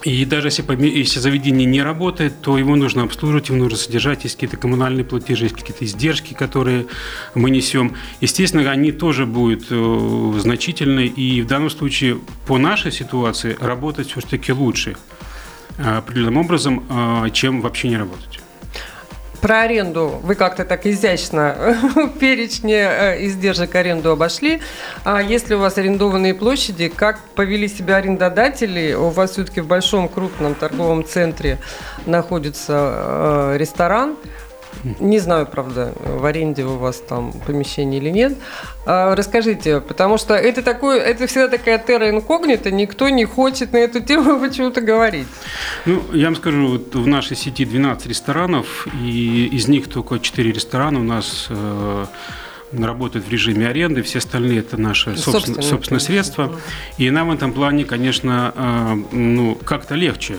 И 0.05 0.25
даже 0.25 0.49
если, 0.49 0.65
если 0.87 1.19
заведение 1.19 1.67
не 1.67 1.83
работает, 1.83 2.41
то 2.41 2.57
его 2.57 2.77
нужно 2.77 3.03
обслуживать, 3.03 3.49
его 3.49 3.59
нужно 3.59 3.77
содержать, 3.77 4.23
есть 4.25 4.37
какие-то 4.37 4.57
коммунальные 4.57 5.05
платежи, 5.05 5.47
есть 5.47 5.57
какие-то 5.57 5.85
издержки, 5.85 6.35
которые 6.35 6.87
мы 7.35 7.51
несем. 7.51 7.97
Естественно, 8.21 8.71
они 8.71 8.93
тоже 8.93 9.27
будут 9.27 9.67
э, 9.71 10.35
значительны, 10.39 11.07
и 11.07 11.43
в 11.43 11.47
данном 11.47 11.71
случае 11.71 12.21
по 12.47 12.59
нашей 12.59 12.93
ситуации 12.93 13.57
работать 13.61 14.11
все-таки 14.11 14.53
лучше. 14.53 14.97
Э, 15.79 15.99
определенным 15.99 16.39
образом, 16.39 16.85
э, 17.25 17.31
чем 17.31 17.61
вообще 17.61 17.89
не 17.89 17.97
работать. 17.97 18.41
Про 19.41 19.61
аренду 19.61 20.19
вы 20.25 20.35
как-то 20.35 20.65
так 20.65 20.87
изящно 20.87 21.79
в 21.95 22.19
перечне 22.19 22.81
э, 22.81 23.27
издержек 23.27 23.77
аренду 23.77 24.11
обошли. 24.11 24.61
А 25.05 25.23
если 25.23 25.55
у 25.55 25.61
вас 25.61 25.79
арендованные 25.79 26.35
площади, 26.35 26.89
как 26.89 27.21
повели 27.37 27.69
себя 27.69 27.97
арендодатели? 27.97 28.95
У 28.95 29.11
вас 29.11 29.33
все-таки 29.33 29.61
в 29.61 29.69
большом 29.69 30.09
крупном 30.09 30.57
торговом 30.57 31.05
центре 31.05 31.59
находится 32.07 33.55
ресторан– 33.57 34.17
не 35.01 35.19
знаю, 35.19 35.47
правда, 35.47 35.93
в 36.05 36.25
аренде 36.25 36.65
у 36.65 36.77
вас 36.77 36.97
там 36.97 37.33
помещение 37.47 38.01
или 38.01 38.11
нет. 38.11 38.35
А, 38.87 39.15
расскажите, 39.15 39.81
потому 39.81 40.19
что 40.19 40.35
это 40.35 40.63
такое, 40.63 41.01
это 41.01 41.27
всегда 41.27 41.49
такая 41.49 41.79
терра 41.79 42.11
инкогнита, 42.11 42.71
никто 42.71 43.09
не 43.09 43.25
хочет 43.25 43.73
на 43.73 43.79
эту 43.79 44.01
тему 44.01 44.41
почему-то 44.49 44.81
говорить. 44.81 45.27
Ну, 45.87 46.03
я 46.13 46.27
вам 46.27 46.37
скажу, 46.37 46.69
вот 46.69 46.95
в 46.95 47.07
нашей 47.07 47.37
сети 47.37 47.65
12 47.65 48.07
ресторанов, 48.07 48.87
и 49.03 49.47
из 49.47 49.69
них 49.69 49.89
только 49.89 50.19
4 50.19 50.53
ресторана 50.53 51.01
у 51.01 51.05
нас 51.05 51.47
э, 51.51 52.07
работают 52.73 53.27
в 53.27 53.31
режиме 53.31 53.69
аренды, 53.69 54.03
все 54.03 54.19
остальные 54.19 54.61
это 54.61 54.77
наши 54.77 55.17
собственные, 55.17 55.63
собственные 55.63 56.01
средства. 56.01 56.53
И 56.99 57.11
нам 57.11 57.29
в 57.29 57.35
этом 57.35 57.53
плане, 57.53 57.85
конечно, 57.85 58.53
э, 58.55 58.95
ну, 59.13 59.55
как-то 59.65 59.95
легче. 59.95 60.37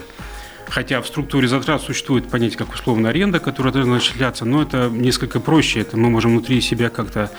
Хотя 0.70 1.02
в 1.02 1.08
структуре 1.08 1.48
затрат 1.48 1.82
существует 1.82 2.30
понятие 2.30 2.60
как 2.60 2.72
условная 2.74 3.10
аренда, 3.10 3.40
которая 3.40 3.74
должна 3.74 3.96
начисляться, 3.96 4.46
но 4.46 4.62
это 4.62 4.90
несколько 4.90 5.40
проще. 5.40 5.80
Это 5.80 5.98
мы 5.98 6.10
можем 6.10 6.32
внутри 6.32 6.62
себя 6.62 6.90
как-то 6.90 7.32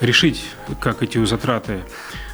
решить, 0.00 0.42
как 0.80 1.02
эти 1.02 1.22
затраты 1.24 1.80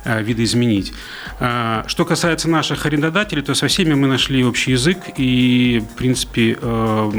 э, 0.04 0.23
видоизменить. 0.23 0.92
Э, 1.40 1.82
что 1.88 2.04
касается 2.04 2.49
наших 2.49 2.87
арендодателей, 2.87 3.42
то 3.42 3.54
со 3.54 3.66
всеми 3.66 3.94
мы 3.94 4.06
нашли 4.06 4.44
общий 4.44 4.70
язык, 4.73 4.99
и, 5.16 5.82
в 5.90 5.96
принципе, 5.96 6.56
э, 6.61 7.11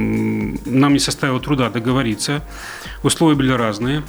нам 0.65 0.93
не 0.93 0.99
составило 0.99 1.41
труда 1.41 1.69
договориться. 1.69 2.41
Условия 3.03 3.35
были 3.35 3.51
разные. 3.51 4.03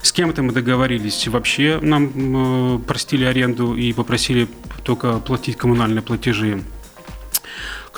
С 0.00 0.10
кем-то 0.10 0.42
мы 0.42 0.54
договорились 0.54 1.28
вообще, 1.28 1.78
нам 1.82 2.82
простили 2.86 3.24
аренду 3.26 3.74
и 3.74 3.92
попросили 3.92 4.48
только 4.82 5.18
платить 5.18 5.58
коммунальные 5.58 6.00
платежи 6.00 6.62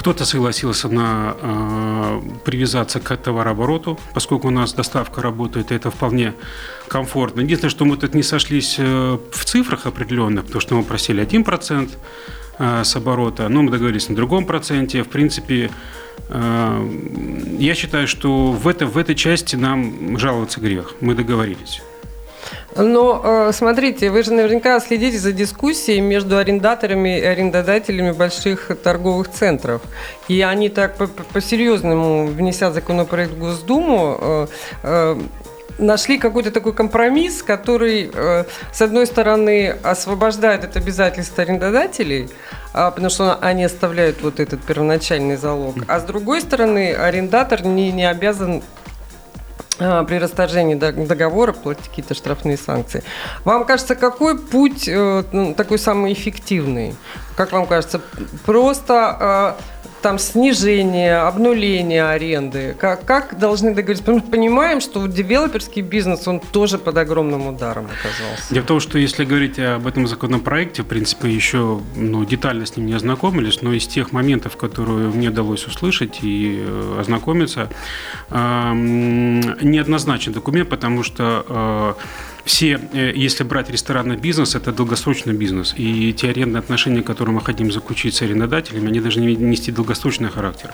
кто-то 0.03 0.25
согласился 0.25 0.89
на 0.89 1.37
э, 1.41 2.21
привязаться 2.45 2.99
к 2.99 3.17
товарообороту, 3.17 4.01
поскольку 4.15 4.49
у 4.49 4.51
нас 4.51 4.73
доставка 4.73 5.23
работает, 5.23 5.71
и 5.71 5.77
это 5.77 5.93
вполне 5.93 6.35
комфортно. 6.89 7.43
Единственное, 7.43 7.71
что 7.71 7.85
мы 7.85 7.97
тут 7.97 8.13
не 8.13 8.25
сошлись 8.25 8.75
э, 8.79 9.19
в 9.31 9.45
цифрах 9.45 9.87
определенных, 9.87 10.47
потому 10.47 10.61
что 10.61 10.75
мы 10.75 10.83
просили 10.83 11.23
1% 11.25 11.89
э, 12.59 12.83
с 12.83 12.97
оборота, 12.97 13.49
но 13.49 13.63
мы 13.63 13.71
договорились 13.71 14.09
на 14.09 14.17
другом 14.17 14.45
проценте. 14.45 15.05
В 15.05 15.09
принципе, 15.09 15.71
э, 16.31 16.91
я 17.61 17.75
считаю, 17.77 18.09
что 18.09 18.51
в, 18.51 18.67
это, 18.67 18.87
в 18.87 18.99
этой 18.99 19.15
части 19.15 19.55
нам 19.55 20.19
жаловаться 20.19 20.61
грех. 20.61 20.95
Мы 21.01 21.15
договорились. 21.15 21.81
Но 22.77 23.21
э, 23.23 23.53
смотрите, 23.53 24.11
вы 24.11 24.23
же 24.23 24.33
наверняка 24.33 24.81
следите 24.81 25.19
за 25.19 25.33
дискуссией 25.33 26.01
между 26.01 26.39
арендаторами 26.39 27.19
и 27.19 27.23
арендодателями 27.23 28.13
больших 28.13 28.71
торговых 28.83 29.31
центров. 29.31 29.83
И 30.29 30.41
они 30.41 30.69
так 30.69 30.97
по-серьезному, 31.33 32.27
внеся 32.27 32.71
законопроект 32.73 33.33
в 33.33 33.39
Госдуму, 33.39 34.17
э, 34.21 34.47
э, 34.85 35.21
нашли 35.79 36.19
какой-то 36.19 36.51
такой 36.51 36.75
компромисс, 36.75 37.43
который, 37.43 38.11
с 38.73 38.83
одной 38.83 39.07
стороны, 39.07 39.75
освобождает 39.83 40.65
от 40.65 40.77
обязательств 40.77 41.37
арендодателей, 41.39 42.29
а, 42.75 42.91
потому 42.91 43.09
что 43.09 43.37
они 43.37 43.65
оставляют 43.65 44.21
вот 44.21 44.39
этот 44.39 44.63
первоначальный 44.63 45.37
залог, 45.37 45.77
а 45.89 45.99
с 45.99 46.05
другой 46.05 46.43
стороны, 46.43 46.93
арендатор 46.93 47.65
не, 47.65 47.91
не 47.91 48.09
обязан 48.09 48.63
при 49.79 50.19
расторжении 50.19 50.75
договора 50.75 51.53
платить 51.53 51.89
какие-то 51.89 52.15
штрафные 52.15 52.57
санкции. 52.57 53.03
Вам 53.45 53.65
кажется, 53.65 53.95
какой 53.97 54.39
путь 54.39 54.87
э, 54.87 55.25
ну, 55.33 55.55
такой 55.55 55.79
самый 55.79 56.13
эффективный? 56.13 56.95
Как 57.37 57.53
вам 57.53 57.67
кажется, 57.67 58.01
просто 58.45 59.57
э, 59.59 59.89
там 60.03 60.19
снижение, 60.19 61.19
обнуление 61.19 62.05
аренды? 62.05 62.77
Как, 62.79 63.05
как 63.05 63.39
должны 63.39 63.71
договориться? 63.71 64.05
Потому 64.05 64.21
что 64.21 64.31
понимаем, 64.31 64.81
что 64.81 65.07
девелоперский 65.07 65.83
бизнес, 65.83 66.29
он 66.29 66.41
тоже 66.41 66.79
под 66.79 66.99
огромным 66.99 67.47
ударом 67.47 67.87
оказался. 67.87 68.53
Дело 68.53 68.65
в 68.65 68.67
том, 68.67 68.81
что 68.81 68.99
если 68.99 69.25
говорить 69.25 69.59
об 69.59 69.87
этом 69.87 70.07
законопроекте, 70.07 70.83
в 70.83 70.87
принципе, 70.87 71.31
еще 71.31 71.81
ну, 71.97 72.25
детально 72.25 72.67
с 72.67 72.77
ним 72.77 72.87
не 72.87 72.95
ознакомились, 72.95 73.63
но 73.63 73.73
из 73.73 73.87
тех 73.87 74.13
моментов, 74.13 74.57
которые 74.57 75.09
мне 75.09 75.29
удалось 75.29 75.67
услышать 75.67 76.19
и 76.23 76.63
э, 76.67 76.97
ознакомиться, 77.01 77.71
э, 78.31 78.73
неоднозначный 78.75 80.35
документ, 80.35 80.69
потому 80.69 81.03
что 81.03 81.47
э, 81.49 81.95
все, 82.45 82.81
э, 82.93 83.13
если 83.15 83.45
брать 83.45 83.71
ресторанный 83.71 84.17
бизнес, 84.17 84.55
это 84.55 84.73
долгосрочный 84.73 85.33
бизнес. 85.33 85.75
И 85.77 86.13
те 86.13 86.31
арендные 86.31 86.59
отношения, 86.59 87.03
которые 87.03 87.35
мы 87.35 87.41
хотим 87.41 87.71
заключить 87.71 88.15
с 88.15 88.23
арендодателями, 88.23 88.89
они 88.89 89.01
должны 89.01 89.21
нести 89.21 89.71
долгосрочный 89.71 90.29
характер. 90.29 90.73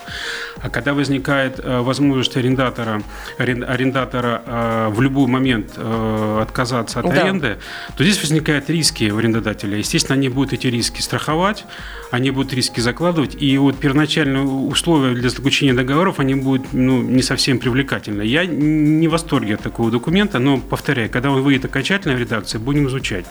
А 0.63 0.71
когда 0.71 0.95
возникает 0.95 1.61
э, 1.61 1.81
возможность 1.81 2.37
арендатора, 2.37 3.03
арендатора 3.39 4.43
э, 4.47 4.89
в 4.91 5.01
любой 5.01 5.27
момент 5.27 5.79
отказаться 5.79 7.01
от 7.01 7.07
да. 7.07 7.23
аренды, 7.23 7.59
то 7.97 8.05
здесь 8.05 8.21
возникают 8.21 8.71
риски 8.71 9.11
у 9.11 9.19
арендодателя. 9.19 9.77
Естественно, 9.77 10.17
они 10.17 10.29
будут 10.29 10.53
эти 10.53 10.67
риски 10.67 11.01
страховать, 11.01 11.65
они 12.11 12.31
будут 12.31 12.53
риски 12.53 12.81
закладывать, 12.81 13.41
и 13.41 13.59
вот 13.59 13.79
первоначальные 13.79 14.45
условия 14.45 15.15
для 15.15 15.29
заключения 15.29 15.75
договоров, 15.75 16.21
они 16.21 16.35
будут 16.35 16.73
ну, 16.73 17.03
не 17.03 17.23
совсем 17.23 17.59
привлекательны. 17.59 18.23
Я 18.23 18.47
не 18.47 19.09
в 19.09 19.13
восторге 19.13 19.55
от 19.55 19.63
такого 19.63 19.91
документа, 19.91 20.39
но, 20.39 20.59
повторяю, 20.59 21.11
когда 21.11 21.31
он 21.31 21.43
выйдет 21.43 21.65
окончательно 21.67 22.15
в 22.15 22.19
редакции, 22.19 22.59
будем 22.59 22.89
изучать. 22.89 23.27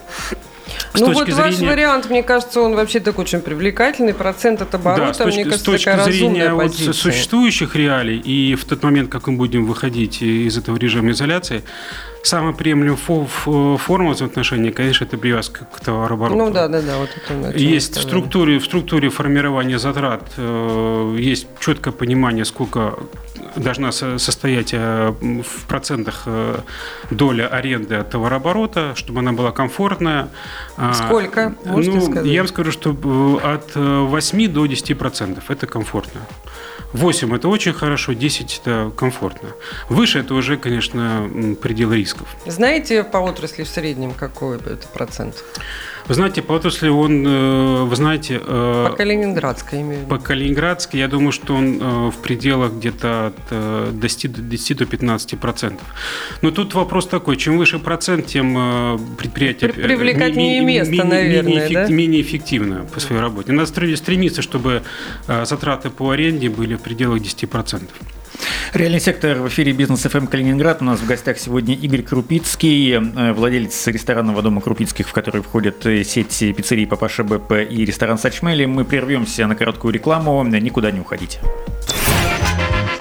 С 0.94 1.00
ну 1.00 1.12
вот 1.14 1.28
зрения... 1.28 1.42
ваш 1.42 1.60
вариант, 1.60 2.10
мне 2.10 2.24
кажется, 2.24 2.62
он 2.62 2.76
вообще 2.76 3.00
такой 3.00 3.24
очень 3.24 3.42
привлекательный. 3.42 4.14
Процент 4.14 4.62
от 4.62 4.74
оборота, 4.74 5.08
да, 5.08 5.14
с 5.14 5.18
точки, 5.18 5.36
мне 5.36 5.46
кажется, 5.46 5.64
с 5.64 5.84
точки 5.84 6.04
зрения 6.04 6.54
вот 6.54 6.76
существующих 6.76 7.76
реалий 7.76 8.18
и 8.18 8.56
в 8.56 8.66
тот 8.66 8.84
момент, 8.84 9.10
как 9.10 9.28
мы 9.28 9.38
будем 9.38 9.66
выходить 9.66 10.22
из 10.22 10.58
этого 10.58 10.78
режима 10.78 11.12
изоляции, 11.12 11.64
самая 12.24 12.54
приемлемая 12.54 12.98
форма 12.98 14.12
взаимоотношений, 14.12 14.72
конечно, 14.72 15.06
это 15.06 15.18
привязка 15.18 15.66
к 15.66 15.80
товарообороту. 15.80 16.38
Ну 16.38 16.52
да, 16.52 16.68
да, 16.68 16.82
да. 16.82 16.98
Вот 16.98 17.10
это 17.16 17.58
есть 17.58 17.98
в 17.98 18.02
структуре, 18.02 18.60
в 18.60 18.66
структуре 18.66 19.10
формирования 19.10 19.80
затрат 19.80 20.24
э, 20.38 21.16
есть 21.20 21.48
четкое 21.60 21.94
понимание, 21.94 22.46
сколько 22.46 22.96
должна 23.56 23.92
состоять 23.92 24.74
э, 24.74 25.14
в 25.22 25.66
процентах 25.68 26.24
э, 26.26 26.60
доля 27.12 27.48
аренды 27.48 27.96
от 27.96 28.10
товарооборота, 28.10 28.94
чтобы 28.96 29.20
она 29.20 29.34
была 29.34 29.52
комфортная. 29.52 30.30
А, 30.78 30.94
Сколько? 30.94 31.54
Можете 31.66 31.98
ну, 31.98 32.02
сказать? 32.02 32.26
Я 32.26 32.42
вам 32.42 32.48
скажу, 32.48 32.72
что 32.72 32.92
от 33.44 33.76
8 33.76 34.52
до 34.52 34.66
10 34.66 34.98
процентов 34.98 35.50
это 35.50 35.68
комфортно. 35.68 36.22
8 36.94 37.36
это 37.36 37.50
очень 37.50 37.74
хорошо, 37.74 38.14
10 38.14 38.62
это 38.64 38.92
комфортно. 38.96 39.50
Выше 39.90 40.20
это 40.20 40.34
уже, 40.34 40.58
конечно, 40.58 41.30
предел 41.62 41.94
рисков. 41.94 42.28
Знаете 42.46 43.04
по 43.04 43.18
отрасли 43.18 43.64
в 43.64 43.68
среднем 43.68 44.14
какой 44.14 44.58
это 44.58 44.88
процент? 44.94 45.44
Вы 46.08 46.14
знаете, 46.14 46.42
по 46.42 46.54
отрасли 46.54 46.88
он, 46.88 47.28
э, 47.28 47.84
вы 47.84 47.96
знаете... 47.96 48.40
Э, 48.42 48.88
по 48.90 48.96
Калининградской 48.96 49.82
имею 49.82 50.06
По 50.06 50.18
Калининградской, 50.18 51.00
я 51.02 51.08
думаю, 51.10 51.34
что 51.34 51.54
он 51.54 51.82
э, 51.82 52.12
в 52.12 52.22
пределах 52.22 52.74
где-то 52.74 53.34
от 53.50 54.00
10 54.00 54.32
до 54.32 54.42
10 54.42 54.78
до 54.78 54.86
15 54.86 55.38
процентов. 55.38 55.86
Но 56.42 56.52
тут 56.52 56.74
вопрос 56.76 57.08
такой, 57.08 57.36
чем 57.36 57.58
выше 57.58 57.80
процент, 57.80 58.28
тем 58.28 58.54
предприятие... 59.18 59.74
Привлекательнее 59.74 60.62
место, 60.62 61.04
наверное, 61.04 61.54
менее, 61.54 61.70
да? 61.70 61.88
менее 61.88 62.22
эффективно 62.22 62.86
по 62.94 63.00
своей 63.00 63.22
работе. 63.22 63.52
Надо 63.52 63.68
стремиться, 63.68 64.42
чтобы 64.42 64.84
затраты 65.28 65.90
по 65.90 66.12
аренде 66.12 66.50
были 66.50 66.76
в 66.76 66.82
пределах 66.82 67.22
10 67.22 67.50
процентов. 67.50 67.98
Реальный 68.74 69.00
сектор 69.00 69.38
в 69.38 69.48
эфире 69.48 69.72
Business 69.72 70.02
FM 70.02 70.28
Калининград. 70.28 70.82
У 70.82 70.86
нас 70.86 71.00
в 71.00 71.06
гостях 71.06 71.40
сегодня 71.40 71.76
Игорь 71.76 72.04
Крупицкий, 72.04 72.94
э, 72.94 73.34
владелец 73.34 73.88
ресторанного 73.88 74.42
дома 74.42 74.62
Крупицких, 74.62 75.08
в 75.08 75.14
который 75.14 75.42
входят 75.42 75.86
э, 75.86 76.04
сеть 76.04 76.38
пиццерий 76.56 76.86
Папаша 76.86 77.24
Беппе 77.24 77.54
и 77.70 77.86
ресторан 77.86 78.18
Сачмели. 78.18 78.66
Мы 78.66 78.86
прервемся 78.86 79.48
на 79.48 79.56
короткую 79.56 79.94
рекламу. 79.94 80.44
Никуда 80.44 80.92
не 80.92 81.00
уходите. 81.00 81.40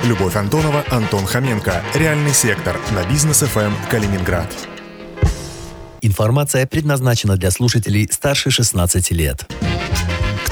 Любовь 0.04 0.36
Антонова, 0.36 0.84
Антон 0.90 1.26
Хоменко. 1.26 1.82
Реальный 1.94 2.32
сектор 2.32 2.76
на 2.94 3.04
Business 3.10 3.40
FM 3.40 3.72
Калининград. 3.90 4.46
Информация 6.00 6.66
предназначена 6.66 7.36
для 7.36 7.50
слушателей 7.50 8.08
старше 8.10 8.50
16 8.50 9.10
лет. 9.10 9.46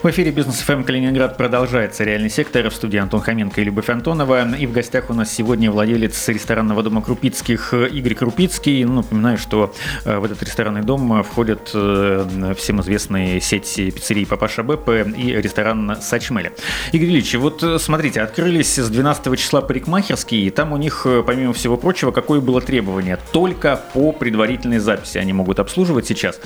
В 0.00 0.06
эфире 0.10 0.30
Бизнес 0.30 0.60
ФМ 0.60 0.84
Калининград 0.84 1.36
продолжается 1.36 2.04
реальный 2.04 2.30
сектор 2.30 2.70
в 2.70 2.72
студии 2.72 2.98
Антон 2.98 3.20
Хоменко 3.20 3.60
и 3.60 3.64
Любовь 3.64 3.88
Антонова. 3.90 4.48
И 4.54 4.64
в 4.64 4.70
гостях 4.70 5.10
у 5.10 5.12
нас 5.12 5.28
сегодня 5.28 5.72
владелец 5.72 6.28
ресторанного 6.28 6.84
дома 6.84 7.02
Крупицких 7.02 7.74
Игорь 7.74 8.14
Крупицкий. 8.14 8.84
Ну, 8.84 8.94
напоминаю, 8.94 9.38
что 9.38 9.74
э, 10.04 10.18
в 10.18 10.24
этот 10.24 10.40
ресторанный 10.44 10.82
дом 10.82 11.24
входят 11.24 11.72
э, 11.74 12.54
всем 12.56 12.80
известные 12.80 13.40
сети 13.40 13.90
пиццерий 13.90 14.24
Папаша 14.24 14.62
Беппе 14.62 15.02
и 15.16 15.32
ресторан 15.32 15.96
Сачмеля. 16.00 16.52
Игорь 16.92 17.08
Ильич, 17.08 17.34
вот 17.34 17.64
э, 17.64 17.80
смотрите, 17.80 18.20
открылись 18.20 18.78
с 18.78 18.88
12 18.88 19.36
числа 19.36 19.62
парикмахерские, 19.62 20.42
и 20.42 20.50
там 20.50 20.72
у 20.72 20.76
них, 20.76 21.08
помимо 21.26 21.52
всего 21.52 21.76
прочего, 21.76 22.12
какое 22.12 22.40
было 22.40 22.60
требование? 22.60 23.18
Только 23.32 23.80
по 23.92 24.12
предварительной 24.12 24.78
записи 24.78 25.18
они 25.18 25.32
могут 25.32 25.58
обслуживать 25.58 26.06
сейчас. 26.06 26.38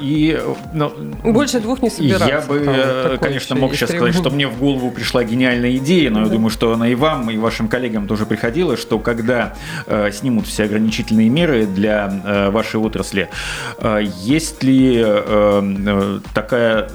И, 0.00 0.40
ну, 0.72 0.90
Больше 1.22 1.60
двух 1.60 1.82
не 1.82 1.90
собираться. 1.90 2.26
Я 2.26 2.40
бы 2.40 2.61
бы, 2.64 3.18
конечно, 3.20 3.56
мог 3.56 3.74
сейчас 3.74 3.90
сказать, 3.90 4.14
что 4.14 4.30
мне 4.30 4.48
в 4.48 4.58
голову 4.58 4.90
пришла 4.90 5.24
гениальная 5.24 5.76
идея, 5.76 6.10
но 6.10 6.20
я 6.20 6.26
думаю, 6.26 6.50
что 6.50 6.72
она 6.72 6.88
и 6.88 6.94
вам, 6.94 7.30
и 7.30 7.36
вашим 7.36 7.68
коллегам 7.68 8.06
тоже 8.06 8.26
приходила, 8.26 8.76
что 8.76 8.98
когда 8.98 9.54
э, 9.86 10.10
снимут 10.12 10.46
все 10.46 10.64
ограничительные 10.64 11.28
меры 11.28 11.66
для 11.66 12.22
э, 12.24 12.50
вашей 12.50 12.80
отрасли, 12.80 13.28
э, 13.78 14.02
есть 14.22 14.62
ли 14.62 15.04
такая, 16.34 16.88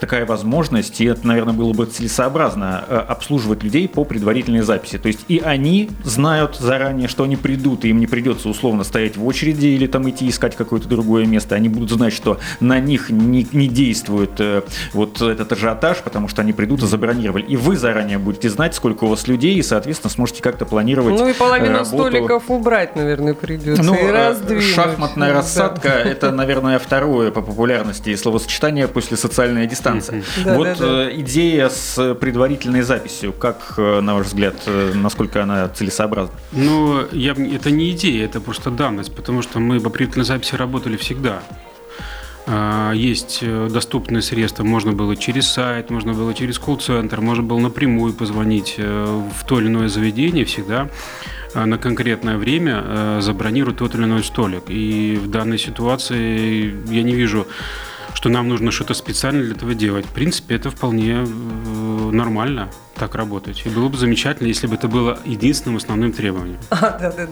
такая 0.00 0.26
возможность, 0.26 1.00
и 1.00 1.04
это, 1.04 1.26
наверное, 1.26 1.54
было 1.54 1.72
бы 1.72 1.86
целесообразно, 1.86 2.78
обслуживать 2.78 3.62
людей 3.62 3.88
по 3.88 4.04
предварительной 4.04 4.62
записи. 4.62 4.98
То 4.98 5.08
есть 5.08 5.20
и 5.28 5.38
они 5.38 5.90
знают 6.04 6.56
заранее, 6.56 7.08
что 7.08 7.24
они 7.24 7.36
придут, 7.36 7.84
и 7.84 7.88
им 7.88 7.98
не 7.98 8.06
придется 8.06 8.48
условно 8.48 8.84
стоять 8.84 9.16
в 9.16 9.26
очереди 9.26 9.66
или 9.66 9.86
там 9.86 10.08
идти 10.08 10.28
искать 10.28 10.56
какое-то 10.56 10.88
другое 10.88 11.26
место. 11.26 11.54
Они 11.54 11.68
будут 11.68 11.90
знать, 11.90 12.12
что 12.12 12.38
на 12.60 12.78
них 12.80 13.10
не, 13.10 13.46
не 13.52 13.68
действует 13.68 14.40
вот 14.92 15.20
этот 15.20 15.52
ажиотаж, 15.52 15.98
потому 15.98 16.28
что 16.28 16.42
они 16.42 16.52
придут 16.52 16.82
и 16.82 16.86
забронировали. 16.86 17.44
И 17.44 17.56
вы 17.56 17.76
заранее 17.76 18.18
будете 18.18 18.48
знать, 18.50 18.74
сколько 18.74 19.04
у 19.04 19.08
вас 19.08 19.26
людей, 19.28 19.54
и, 19.54 19.62
соответственно, 19.62 20.10
сможете 20.10 20.42
как-то 20.42 20.64
планировать 20.66 21.18
Ну 21.18 21.28
и 21.28 21.32
половину 21.32 21.78
работу. 21.78 21.86
столиков 21.86 22.50
убрать, 22.50 22.96
наверное, 22.96 23.34
придется. 23.34 23.82
Ну, 23.82 23.94
и 23.94 23.98
э, 23.98 24.12
раздвинуть. 24.12 24.64
шахматная 24.64 25.28
ну, 25.28 25.34
рассадка 25.34 25.88
да.– 25.88 26.00
это, 26.10 26.30
наверное, 26.30 26.78
второе 26.78 27.30
по 27.30 27.42
популярности 27.42 28.14
словосочетание 28.14 28.88
после 28.88 29.16
социальной 29.16 29.66
дистанции. 29.66 30.24
Да, 30.44 30.54
вот 30.54 30.64
да, 30.64 30.74
да. 30.74 31.10
Э, 31.10 31.20
идея 31.20 31.68
с 31.68 32.14
предварительной 32.14 32.82
записью, 32.82 33.32
как, 33.32 33.74
э, 33.76 34.00
на 34.00 34.14
ваш 34.14 34.26
взгляд, 34.26 34.56
насколько 34.94 35.42
она 35.42 35.68
целесообразна? 35.68 36.34
Ну, 36.52 37.04
я, 37.12 37.32
это 37.32 37.70
не 37.70 37.90
идея, 37.92 38.24
это 38.24 38.40
просто 38.40 38.70
данность, 38.70 39.14
потому 39.14 39.42
что 39.42 39.58
мы 39.58 39.80
по 39.80 39.90
предварительной 39.90 40.24
записи 40.24 40.54
работали 40.54 40.96
всегда. 40.96 41.42
А, 42.46 42.92
есть 42.92 43.38
э, 43.40 43.68
доступные 43.72 44.20
средства, 44.20 44.64
можно 44.64 44.92
было 44.92 45.16
через 45.16 45.48
сайт, 45.48 45.88
можно 45.90 46.12
было 46.12 46.34
через 46.34 46.58
колл-центр, 46.58 47.20
можно 47.20 47.42
было 47.42 47.58
напрямую 47.58 48.12
позвонить 48.12 48.74
э, 48.76 49.22
в 49.34 49.46
то 49.46 49.60
или 49.60 49.68
иное 49.68 49.88
заведение 49.88 50.44
всегда 50.44 50.90
э, 51.54 51.64
на 51.64 51.78
конкретное 51.78 52.36
время 52.36 53.20
забронировать 53.20 53.78
тот 53.78 53.94
или 53.94 54.04
иной 54.04 54.22
столик. 54.22 54.64
И 54.68 55.16
в 55.16 55.30
данной 55.30 55.58
ситуации 55.58 56.74
я 56.92 57.02
не 57.02 57.14
вижу 57.14 57.46
что 58.12 58.28
нам 58.28 58.48
нужно 58.48 58.70
что-то 58.70 58.94
специально 58.94 59.42
для 59.42 59.54
этого 59.54 59.74
делать. 59.74 60.06
В 60.06 60.12
принципе, 60.12 60.54
это 60.54 60.70
вполне 60.70 61.26
нормально 62.12 62.70
так 62.94 63.14
работать. 63.14 63.62
И 63.64 63.68
было 63.68 63.88
бы 63.88 63.96
замечательно, 63.96 64.48
если 64.48 64.66
бы 64.66 64.74
это 64.74 64.88
было 64.88 65.18
единственным 65.24 65.76
основным 65.76 66.12
требованием. 66.12 66.58
А, 66.84 66.98
да, 66.98 67.12
да, 67.12 67.26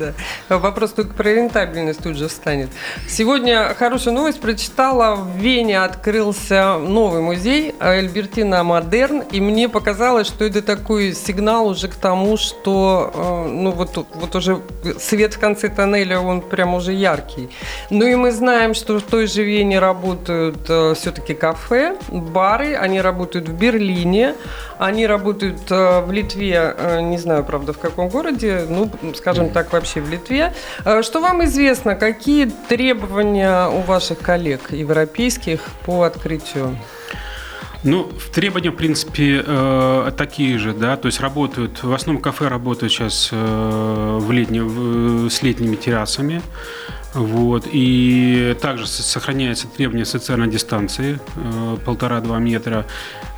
да. 0.48 0.58
Вопрос 0.58 0.92
только 0.92 1.12
про 1.12 1.34
рентабельность 1.34 2.02
тут 2.02 2.16
же 2.16 2.28
встанет. 2.28 2.70
Сегодня 3.06 3.74
хорошую 3.74 4.14
новость 4.14 4.40
прочитала. 4.40 5.14
В 5.16 5.36
Вене 5.36 5.82
открылся 5.82 6.78
новый 6.78 7.20
музей 7.20 7.74
Альбертина 7.78 8.62
Модерн, 8.64 9.20
и 9.20 9.40
мне 9.40 9.68
показалось, 9.68 10.26
что 10.26 10.44
это 10.44 10.62
такой 10.62 11.12
сигнал 11.12 11.68
уже 11.68 11.88
к 11.88 11.94
тому, 11.94 12.36
что 12.36 13.12
э, 13.14 13.48
ну 13.50 13.72
вот, 13.72 14.06
вот 14.14 14.34
уже 14.34 14.62
свет 14.98 15.34
в 15.34 15.38
конце 15.38 15.68
тоннеля, 15.68 16.18
он 16.20 16.40
прям 16.40 16.74
уже 16.74 16.92
яркий. 16.92 17.50
Ну 17.90 18.06
и 18.06 18.14
мы 18.14 18.32
знаем, 18.32 18.74
что 18.74 18.98
в 18.98 19.02
той 19.02 19.26
же 19.26 19.42
Вене 19.42 19.78
работают 19.78 20.58
э, 20.68 20.94
все-таки 20.94 21.34
кафе, 21.34 21.96
бары, 22.08 22.74
они 22.74 23.00
работают 23.00 23.48
в 23.48 23.52
Берлине, 23.52 24.34
они 24.78 25.06
работают 25.06 25.51
э, 25.70 26.00
в 26.00 26.12
Литве, 26.12 26.74
э, 26.76 27.00
не 27.00 27.18
знаю, 27.18 27.44
правда, 27.44 27.72
в 27.72 27.78
каком 27.78 28.08
городе, 28.08 28.66
ну, 28.68 28.90
скажем 29.14 29.50
так, 29.50 29.72
вообще 29.72 30.00
в 30.00 30.10
Литве. 30.10 30.52
Э, 30.84 31.02
что 31.02 31.20
вам 31.20 31.44
известно, 31.44 31.94
какие 31.94 32.50
требования 32.68 33.68
у 33.68 33.80
ваших 33.80 34.18
коллег 34.18 34.72
европейских 34.72 35.60
по 35.84 36.02
открытию? 36.02 36.76
Ну, 37.84 38.10
требования, 38.32 38.70
в 38.70 38.76
принципе, 38.76 39.42
э, 39.44 40.12
такие 40.16 40.58
же, 40.58 40.72
да, 40.72 40.96
то 40.96 41.06
есть 41.06 41.20
работают, 41.20 41.82
в 41.82 41.92
основном 41.92 42.22
кафе 42.22 42.48
работают 42.48 42.92
сейчас 42.92 43.30
э, 43.32 44.18
в 44.20 44.30
летне, 44.30 44.62
в, 44.62 45.28
с 45.28 45.42
летними 45.42 45.74
террасами, 45.74 46.42
вот. 47.14 47.68
И 47.70 48.56
также 48.60 48.86
сохраняется 48.86 49.66
требование 49.68 50.06
социальной 50.06 50.48
дистанции 50.48 51.18
э, 51.36 51.76
полтора-два 51.84 52.38
метра. 52.38 52.86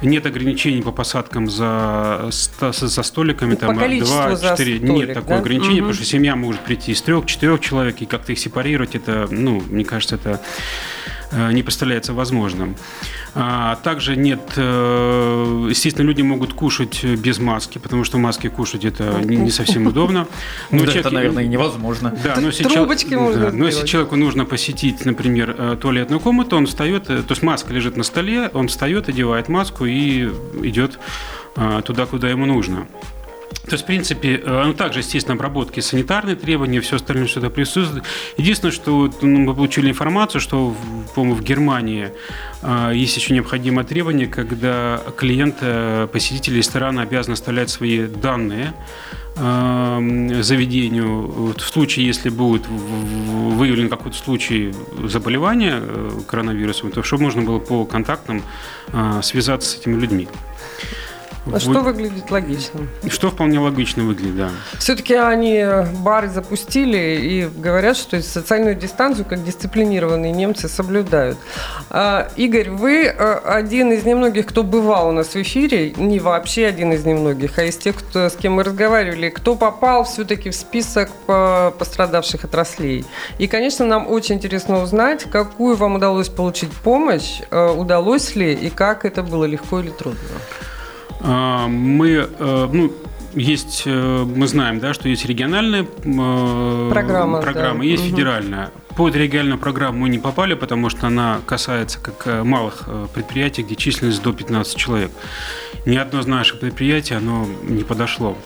Нет 0.00 0.26
ограничений 0.26 0.82
по 0.82 0.92
посадкам 0.92 1.50
за, 1.50 2.30
за 2.30 3.02
столиками. 3.02 3.54
Там, 3.56 3.76
по 3.76 3.88
два, 3.88 4.36
четыре. 4.36 4.78
Нет 4.78 5.14
такого 5.14 5.36
да? 5.36 5.40
ограничения, 5.40 5.80
угу. 5.80 5.88
потому 5.88 5.94
что 5.94 6.04
семья 6.04 6.36
может 6.36 6.60
прийти 6.60 6.92
из 6.92 7.02
трех-четырех 7.02 7.60
человек, 7.60 8.00
и 8.00 8.06
как-то 8.06 8.32
их 8.32 8.38
сепарировать, 8.38 8.94
это, 8.94 9.26
ну, 9.30 9.62
мне 9.68 9.84
кажется, 9.84 10.16
это 10.16 10.40
не 11.52 11.62
представляется 11.62 12.12
возможным. 12.12 12.76
А 13.34 13.76
также 13.76 14.16
нет, 14.16 14.40
естественно, 14.56 16.06
люди 16.06 16.22
могут 16.22 16.52
кушать 16.52 17.04
без 17.04 17.38
маски, 17.38 17.78
потому 17.78 18.04
что 18.04 18.18
маски 18.18 18.48
кушать 18.48 18.84
это 18.84 19.20
не 19.24 19.50
совсем 19.50 19.86
удобно. 19.88 20.26
Но 20.70 20.78
да, 20.78 20.84
человек, 20.84 21.06
это, 21.06 21.14
наверное, 21.14 21.44
невозможно. 21.44 22.16
Да, 22.22 22.36
но 22.40 22.48
если, 22.48 22.64
Трубочки 22.64 23.10
чел... 23.10 23.20
можно 23.20 23.50
да, 23.50 23.52
но 23.52 23.66
если 23.66 23.86
человеку 23.86 24.16
нужно 24.16 24.44
посетить, 24.44 25.04
например, 25.04 25.76
туалетную 25.80 26.20
комнату, 26.20 26.56
он 26.56 26.66
встает, 26.66 27.06
то 27.06 27.24
есть 27.28 27.42
маска 27.42 27.72
лежит 27.72 27.96
на 27.96 28.04
столе, 28.04 28.50
он 28.54 28.68
встает, 28.68 29.08
одевает 29.08 29.48
маску 29.48 29.84
и 29.84 30.28
идет 30.62 30.98
туда, 31.84 32.06
куда 32.06 32.28
ему 32.28 32.46
нужно. 32.46 32.86
То 33.66 33.72
есть, 33.72 33.84
в 33.84 33.86
принципе, 33.86 34.42
ну, 34.44 34.74
также, 34.74 34.98
естественно, 34.98 35.34
обработки 35.34 35.80
санитарные 35.80 36.36
требования, 36.36 36.80
все 36.80 36.96
остальное 36.96 37.26
что-то 37.26 37.48
присутствует. 37.48 38.04
Единственное, 38.36 38.72
что 38.72 39.10
ну, 39.22 39.38
мы 39.38 39.54
получили 39.54 39.88
информацию, 39.88 40.40
что, 40.40 40.76
по-моему, 41.14 41.36
в 41.36 41.42
Германии 41.42 42.10
э, 42.62 42.92
есть 42.94 43.16
еще 43.16 43.32
необходимое 43.32 43.84
требование, 43.86 44.26
когда 44.26 45.00
клиент, 45.16 45.56
э, 45.62 46.08
посетитель 46.12 46.56
ресторана 46.58 47.02
обязан 47.02 47.32
оставлять 47.32 47.70
свои 47.70 48.06
данные 48.06 48.74
э, 49.36 50.40
заведению 50.42 51.54
в 51.56 51.60
случае, 51.60 52.06
если 52.06 52.28
будет 52.28 52.66
выявлен 52.68 53.88
какой-то 53.88 54.18
случай 54.18 54.74
заболевания 55.04 55.80
э, 55.80 56.20
коронавирусом, 56.26 56.90
то 56.90 57.02
чтобы 57.02 57.24
можно 57.24 57.40
было 57.40 57.60
по 57.60 57.86
контактам 57.86 58.42
э, 58.92 59.20
связаться 59.22 59.70
с 59.70 59.76
этими 59.80 59.98
людьми. 59.98 60.28
А 61.52 61.60
что 61.60 61.80
выглядит 61.80 62.30
логичным? 62.30 62.88
Что 63.08 63.30
вполне 63.30 63.58
логично 63.58 64.04
выглядит, 64.04 64.36
да. 64.36 64.50
Все-таки 64.78 65.14
они 65.14 65.64
бары 66.00 66.28
запустили 66.28 67.18
и 67.20 67.46
говорят, 67.46 67.96
что 67.96 68.20
социальную 68.22 68.74
дистанцию, 68.74 69.24
как 69.24 69.44
дисциплинированные 69.44 70.32
немцы, 70.32 70.68
соблюдают. 70.68 71.38
А, 71.90 72.28
Игорь, 72.36 72.70
вы 72.70 73.04
э, 73.04 73.34
один 73.44 73.92
из 73.92 74.04
немногих, 74.04 74.46
кто 74.46 74.62
бывал 74.62 75.08
у 75.08 75.12
нас 75.12 75.28
в 75.28 75.36
эфире, 75.36 75.92
не 75.96 76.18
вообще 76.18 76.66
один 76.66 76.92
из 76.92 77.04
немногих, 77.04 77.58
а 77.58 77.64
из 77.64 77.76
тех, 77.76 77.96
кто, 77.96 78.28
с 78.28 78.36
кем 78.36 78.54
мы 78.54 78.64
разговаривали, 78.64 79.28
кто 79.28 79.54
попал 79.54 80.04
все-таки 80.04 80.50
в 80.50 80.54
список 80.54 81.10
пострадавших 81.78 82.44
отраслей. 82.44 83.04
И, 83.38 83.46
конечно, 83.46 83.84
нам 83.86 84.08
очень 84.08 84.36
интересно 84.36 84.82
узнать, 84.82 85.24
какую 85.24 85.76
вам 85.76 85.96
удалось 85.96 86.28
получить 86.28 86.72
помощь, 86.72 87.40
э, 87.50 87.70
удалось 87.70 88.34
ли 88.34 88.52
и 88.54 88.70
как 88.70 89.04
это 89.04 89.22
было 89.22 89.44
легко 89.44 89.80
или 89.80 89.90
трудно. 89.90 90.20
А, 91.24 91.68
мы, 91.68 92.28
э, 92.38 92.68
ну, 92.70 92.92
есть, 93.32 93.84
э, 93.86 94.24
мы 94.24 94.46
знаем, 94.46 94.78
да, 94.78 94.92
что 94.92 95.08
есть 95.08 95.24
региональная 95.24 95.84
э, 95.84 96.88
программа, 96.90 97.40
программа 97.40 97.78
да. 97.78 97.84
есть 97.84 98.04
угу. 98.04 98.10
федеральная. 98.10 98.70
Под 98.94 99.16
региональную 99.16 99.58
программу 99.58 100.00
мы 100.00 100.08
не 100.10 100.18
попали, 100.18 100.54
потому 100.54 100.90
что 100.90 101.06
она 101.08 101.40
касается 101.46 101.98
как 101.98 102.44
малых 102.44 102.88
предприятий, 103.12 103.62
где 103.62 103.74
численность 103.74 104.22
до 104.22 104.32
15 104.32 104.76
человек. 104.76 105.10
Ни 105.84 105.96
одно 105.96 106.20
из 106.20 106.26
наших 106.26 106.60
предприятий 106.60 107.14
оно 107.14 107.46
не 107.62 107.82
подошло. 107.82 108.36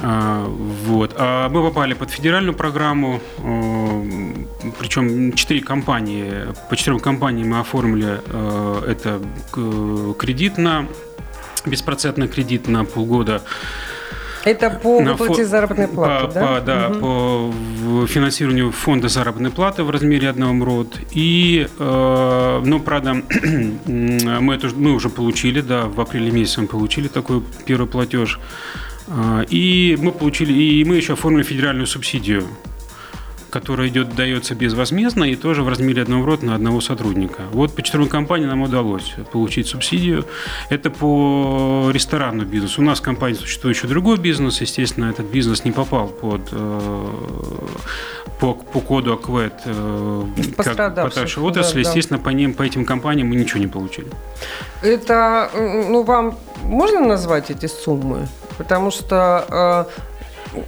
А, 0.00 0.46
вот. 0.46 1.14
А 1.18 1.50
мы 1.50 1.62
попали 1.62 1.92
под 1.92 2.10
федеральную 2.10 2.54
программу, 2.54 3.20
причем 4.78 5.34
четыре 5.34 5.60
компании, 5.60 6.32
по 6.70 6.76
четырем 6.76 7.00
компаниям 7.00 7.50
мы 7.50 7.58
оформили 7.60 8.20
это 8.88 9.20
кредит 10.18 10.56
на 10.56 10.86
беспроцентный 11.66 12.28
кредит 12.28 12.68
на 12.68 12.84
полгода. 12.84 13.42
Это 14.44 14.70
по 14.70 15.00
выплате 15.00 15.42
фо... 15.42 15.48
заработной 15.48 15.88
платы, 15.88 16.26
по, 16.28 16.32
да? 16.32 16.46
По, 16.46 16.60
да, 16.60 16.88
угу. 16.88 17.00
по 17.00 18.06
финансированию 18.06 18.70
фонда 18.70 19.08
заработной 19.08 19.50
платы 19.50 19.82
в 19.82 19.90
размере 19.90 20.28
одного 20.28 20.52
МРОД. 20.52 21.00
И, 21.10 21.66
э, 21.76 22.62
ну, 22.64 22.78
правда, 22.78 23.14
мы, 23.86 24.54
это, 24.54 24.68
мы 24.68 24.92
уже 24.92 25.08
получили, 25.08 25.60
да, 25.60 25.86
в 25.86 26.00
апреле 26.00 26.30
месяце 26.30 26.60
мы 26.60 26.68
получили 26.68 27.08
такой 27.08 27.42
первый 27.66 27.88
платеж. 27.88 28.38
Э, 29.08 29.44
и 29.50 29.98
мы 30.00 30.12
получили, 30.12 30.52
и 30.52 30.84
мы 30.84 30.94
еще 30.94 31.14
оформили 31.14 31.42
федеральную 31.42 31.88
субсидию 31.88 32.46
которая 33.50 33.88
идет, 33.88 34.14
дается 34.14 34.54
безвозмездно 34.54 35.24
и 35.24 35.36
тоже 35.36 35.62
в 35.62 35.68
размере 35.68 36.02
одного 36.02 36.24
рота 36.26 36.46
на 36.46 36.54
одного 36.54 36.80
сотрудника. 36.80 37.42
Вот 37.52 37.74
по 37.74 37.82
четырем 37.82 38.08
компаниям 38.08 38.50
нам 38.50 38.62
удалось 38.62 39.14
получить 39.32 39.66
субсидию. 39.66 40.24
Это 40.68 40.90
по 40.90 41.90
ресторанному 41.92 42.48
бизнесу. 42.48 42.82
У 42.82 42.84
нас 42.84 42.98
в 42.98 43.02
компании 43.02 43.36
существует 43.36 43.76
еще 43.76 43.86
другой 43.86 44.18
бизнес. 44.18 44.60
Естественно, 44.60 45.06
этот 45.06 45.26
бизнес 45.26 45.64
не 45.64 45.72
попал 45.72 46.08
под 46.08 46.42
э, 46.52 47.10
по, 48.40 48.54
по 48.54 48.80
коду 48.80 49.12
АКВЭД 49.14 49.52
э, 49.64 50.24
как 50.56 51.08
отрасли. 51.38 51.82
Да, 51.82 51.88
Естественно, 51.88 52.18
да. 52.18 52.24
по 52.24 52.30
ним, 52.30 52.54
по 52.54 52.62
этим 52.62 52.84
компаниям 52.84 53.28
мы 53.28 53.36
ничего 53.36 53.60
не 53.60 53.66
получили. 53.66 54.08
Это, 54.82 55.50
ну, 55.54 56.02
вам 56.02 56.38
можно 56.62 57.00
назвать 57.00 57.50
эти 57.50 57.66
суммы? 57.66 58.28
Потому 58.58 58.90
что 58.90 59.86
э, 59.88 60.15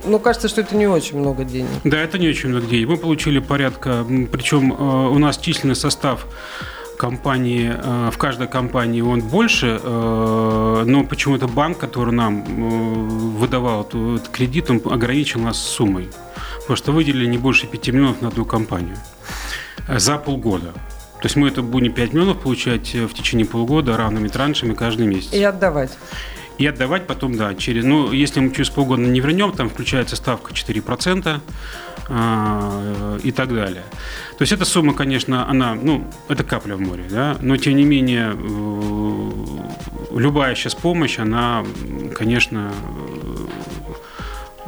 ну, 0.04 0.18
кажется, 0.18 0.48
что 0.48 0.60
это 0.60 0.76
не 0.76 0.86
очень 0.86 1.18
много 1.18 1.44
денег. 1.44 1.68
Да, 1.84 1.98
это 1.98 2.18
не 2.18 2.28
очень 2.28 2.48
много 2.50 2.66
денег. 2.66 2.88
Мы 2.88 2.96
получили 2.96 3.38
порядка, 3.38 4.04
причем 4.30 4.72
э, 4.72 4.76
у 4.76 5.18
нас 5.18 5.38
численный 5.38 5.74
состав 5.74 6.26
компании, 6.98 7.72
э, 7.74 8.10
в 8.12 8.18
каждой 8.18 8.48
компании 8.48 9.00
он 9.00 9.20
больше, 9.20 9.80
э, 9.82 10.84
но 10.86 11.04
почему-то 11.04 11.46
банк, 11.48 11.78
который 11.78 12.12
нам 12.12 12.44
выдавал 13.36 13.82
этот 13.82 14.28
кредит, 14.28 14.70
он 14.70 14.80
ограничил 14.84 15.40
нас 15.40 15.58
суммой. 15.58 16.08
Потому 16.60 16.76
что 16.76 16.92
выделили 16.92 17.26
не 17.26 17.38
больше 17.38 17.66
5 17.66 17.88
миллионов 17.88 18.22
на 18.22 18.28
одну 18.28 18.44
компанию 18.44 18.96
за 19.88 20.18
полгода. 20.18 20.72
То 21.20 21.24
есть 21.24 21.36
мы 21.36 21.48
это 21.48 21.62
будем 21.62 21.92
5 21.92 22.12
миллионов 22.12 22.40
получать 22.40 22.94
в 22.94 23.12
течение 23.14 23.46
полугода 23.46 23.96
равными 23.96 24.28
траншами 24.28 24.74
каждый 24.74 25.06
месяц. 25.06 25.32
И 25.32 25.42
отдавать 25.42 25.90
и 26.58 26.66
отдавать 26.66 27.06
потом, 27.06 27.36
да, 27.36 27.54
через, 27.54 27.84
ну, 27.84 28.12
если 28.12 28.40
мы 28.40 28.50
через 28.50 28.68
полгода 28.68 29.02
не 29.02 29.20
вернем, 29.20 29.52
там 29.52 29.70
включается 29.70 30.16
ставка 30.16 30.52
4% 30.52 31.40
э, 32.08 33.18
и 33.22 33.30
так 33.30 33.54
далее. 33.54 33.84
То 34.36 34.42
есть 34.42 34.52
эта 34.52 34.64
сумма, 34.64 34.92
конечно, 34.94 35.48
она, 35.48 35.74
ну, 35.74 36.04
это 36.28 36.42
капля 36.42 36.74
в 36.74 36.80
море, 36.80 37.04
да, 37.08 37.36
но 37.40 37.56
тем 37.56 37.76
не 37.76 37.84
менее 37.84 38.36
э, 38.36 40.18
любая 40.18 40.56
сейчас 40.56 40.74
помощь, 40.74 41.18
она, 41.20 41.64
конечно, 42.14 42.72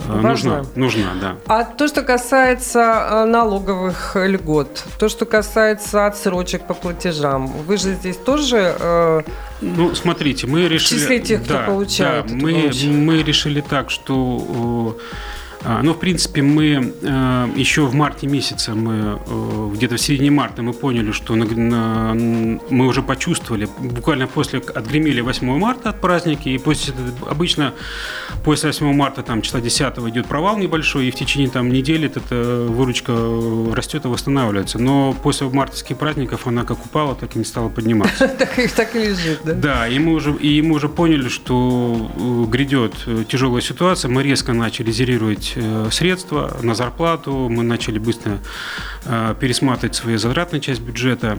Важно. 0.06 0.56
Нужна, 0.56 0.64
нужна, 0.74 1.14
да. 1.20 1.36
А 1.46 1.64
то, 1.64 1.88
что 1.88 2.02
касается 2.02 2.80
э, 2.80 3.24
налоговых 3.24 4.16
льгот, 4.16 4.84
то, 4.98 5.08
что 5.08 5.24
касается 5.24 6.06
отсрочек 6.06 6.66
по 6.66 6.74
платежам, 6.74 7.46
вы 7.46 7.76
же 7.76 7.94
здесь 7.94 8.16
тоже... 8.16 8.74
Э, 8.78 9.22
ну, 9.60 9.94
смотрите, 9.94 10.46
мы 10.46 10.68
решили... 10.68 10.98
В 10.98 11.02
числе 11.02 11.18
тех, 11.20 11.44
кто 11.44 11.54
да, 11.54 11.62
получает 11.64 12.26
да, 12.26 12.34
мы, 12.34 12.70
мы 12.84 13.22
решили 13.22 13.60
так, 13.60 13.90
что... 13.90 14.96
Э, 14.98 15.39
а, 15.62 15.82
ну, 15.82 15.92
в 15.92 15.98
принципе, 15.98 16.40
мы 16.40 16.94
э, 17.02 17.48
еще 17.54 17.84
в 17.84 17.94
марте 17.94 18.26
месяце, 18.26 18.74
мы 18.74 19.20
э, 19.26 19.70
где-то 19.74 19.96
в 19.96 20.00
середине 20.00 20.30
марта 20.30 20.62
мы 20.62 20.72
поняли, 20.72 21.12
что 21.12 21.34
мы 21.34 22.86
уже 22.86 23.02
почувствовали, 23.02 23.68
буквально 23.78 24.26
после, 24.26 24.60
отгремели 24.60 25.20
8 25.20 25.58
марта 25.58 25.90
от 25.90 26.00
праздники, 26.00 26.48
и 26.48 26.56
после, 26.56 26.94
обычно 27.28 27.74
после 28.42 28.70
8 28.70 28.92
марта, 28.94 29.22
там, 29.22 29.42
числа 29.42 29.60
10 29.60 29.98
идет 30.08 30.26
провал 30.26 30.56
небольшой, 30.56 31.08
и 31.08 31.10
в 31.10 31.14
течение 31.14 31.50
там 31.50 31.68
недели 31.70 32.06
эта 32.08 32.66
выручка 32.66 33.12
растет 33.74 34.06
и 34.06 34.08
восстанавливается. 34.08 34.78
Но 34.78 35.14
после 35.22 35.46
мартовских 35.48 35.98
праздников 35.98 36.46
она 36.46 36.64
как 36.64 36.86
упала, 36.86 37.14
так 37.14 37.36
и 37.36 37.38
не 37.38 37.44
стала 37.44 37.68
подниматься. 37.68 38.28
Так 38.76 38.94
и 38.94 38.98
лежит, 38.98 39.40
да? 39.44 39.52
Да, 39.54 39.88
и 39.88 39.98
мы 39.98 40.14
уже, 40.14 40.32
и 40.32 40.62
мы 40.62 40.76
уже 40.76 40.88
поняли, 40.88 41.28
что 41.28 42.10
э, 42.16 42.44
грядет 42.50 42.94
тяжелая 43.28 43.60
ситуация, 43.60 44.08
мы 44.08 44.22
резко 44.22 44.52
начали 44.52 44.90
зерировать 44.90 45.49
выделять 45.50 45.52
э, 45.56 45.90
средства 45.90 46.56
на 46.62 46.74
зарплату, 46.74 47.48
мы 47.48 47.62
начали 47.62 47.98
быстро 47.98 48.38
э, 49.04 49.34
пересматривать 49.38 49.96
свои 49.96 50.16
затратные 50.16 50.60
часть 50.60 50.80
бюджета. 50.80 51.38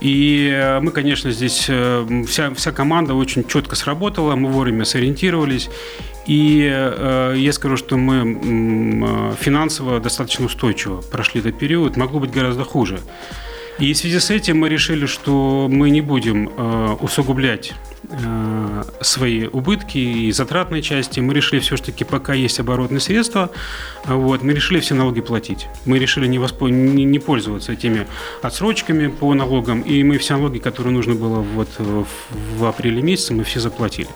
И 0.00 0.50
э, 0.52 0.80
мы, 0.80 0.90
конечно, 0.90 1.30
здесь 1.30 1.70
вся, 2.28 2.54
вся 2.54 2.72
команда 2.72 3.14
очень 3.14 3.46
четко 3.46 3.76
сработала, 3.76 4.36
мы 4.36 4.50
вовремя 4.50 4.84
сориентировались. 4.84 5.70
И 6.26 6.60
я 7.36 7.52
скажу, 7.52 7.76
что 7.76 7.98
мы 7.98 9.36
финансово 9.38 10.00
достаточно 10.00 10.46
устойчиво 10.46 11.02
прошли 11.02 11.40
этот 11.40 11.58
период, 11.58 11.98
могло 11.98 12.18
быть 12.18 12.30
гораздо 12.30 12.64
хуже. 12.64 12.98
И 13.78 13.92
в 13.92 13.96
связи 13.96 14.18
с 14.20 14.30
этим 14.30 14.58
мы 14.58 14.68
решили, 14.68 15.06
что 15.06 15.68
мы 15.70 15.90
не 15.90 16.00
будем 16.00 16.50
усугублять 17.00 17.72
э, 18.08 18.84
свои 19.00 19.46
убытки 19.46 19.98
и 19.98 20.32
затратные 20.32 20.82
части. 20.82 21.20
Мы 21.20 21.34
решили 21.34 21.60
все-таки, 21.60 22.04
пока 22.04 22.34
есть 22.34 22.60
оборотные 22.60 23.00
средства, 23.00 23.50
вот, 24.04 24.42
мы 24.42 24.52
решили 24.52 24.80
все 24.80 24.94
налоги 24.94 25.20
платить. 25.20 25.66
Мы 25.86 25.98
решили 25.98 26.26
не, 26.26 26.38
воспо... 26.38 26.68
не, 26.68 27.18
пользоваться 27.18 27.72
этими 27.72 28.06
отсрочками 28.42 29.08
по 29.08 29.34
налогам, 29.34 29.80
и 29.80 30.02
мы 30.04 30.18
все 30.18 30.36
налоги, 30.36 30.58
которые 30.58 30.92
нужно 30.92 31.14
было 31.14 31.40
вот 31.40 31.68
в, 31.78 32.06
в 32.58 32.64
апреле 32.64 33.02
месяце, 33.02 33.34
мы 33.34 33.44
все 33.44 33.60
заплатили. 33.60 34.08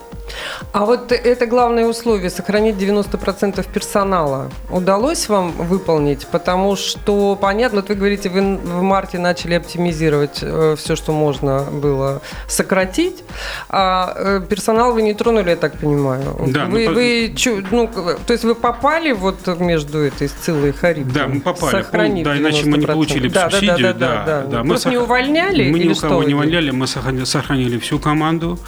А 0.73 0.85
вот 0.85 1.12
это 1.12 1.47
главное 1.47 1.87
условие– 1.87 2.31
сохранить 2.38 2.77
90% 2.77 3.67
персонала. 3.73 4.51
Удалось 4.71 5.29
вам 5.29 5.53
выполнить? 5.53 6.27
Потому 6.27 6.77
что, 6.77 7.37
понятно, 7.37 7.81
вот 7.81 7.88
вы 7.88 7.95
говорите, 7.95 8.29
вы 8.29 8.57
в 8.57 8.83
марте 8.83 9.19
начали 9.19 9.55
оптимизировать 9.55 10.38
э, 10.43 10.77
все, 10.79 10.97
что 10.97 11.12
можно 11.12 11.62
было 11.62 12.21
сократить, 12.47 13.25
а 13.69 14.12
э, 14.17 14.41
персонал 14.49 14.93
вы 14.93 15.03
не 15.03 15.14
тронули, 15.14 15.51
я 15.51 15.57
так 15.57 15.79
понимаю. 15.79 16.37
Да, 16.49 16.67
вы, 16.67 16.88
вы, 16.88 17.35
ну, 17.71 17.88
то 18.27 18.33
есть 18.33 18.45
вы 18.45 18.55
попали 18.55 19.12
вот 19.12 19.47
между 19.59 19.99
этой 19.99 20.29
Сциллой 20.29 20.71
и 20.71 20.73
Харибдой? 20.73 21.14
Да, 21.14 21.29
мы 21.29 21.41
попали. 21.41 21.71
Сохранив 21.71 22.25
да, 22.25 22.37
иначе 22.37 22.67
мы 22.67 22.79
не 22.79 22.87
получили 22.87 23.29
да, 23.29 23.51
субсидию. 23.51 23.79
Да, 23.79 23.93
да, 23.93 23.99
да. 23.99 24.25
да, 24.25 24.43
да, 24.43 24.47
да. 24.49 24.62
Мы 24.62 24.71
Просто 24.71 24.85
сох... 24.85 24.93
не 24.93 24.99
увольняли? 24.99 25.71
Мы 25.71 25.79
ни 25.79 25.88
у 25.88 25.95
кого 25.95 26.23
не 26.23 26.35
увольняли, 26.35 26.71
мы 26.71 26.87
сохранили 26.87 27.79
всю 27.79 27.99
команду. 27.99 28.59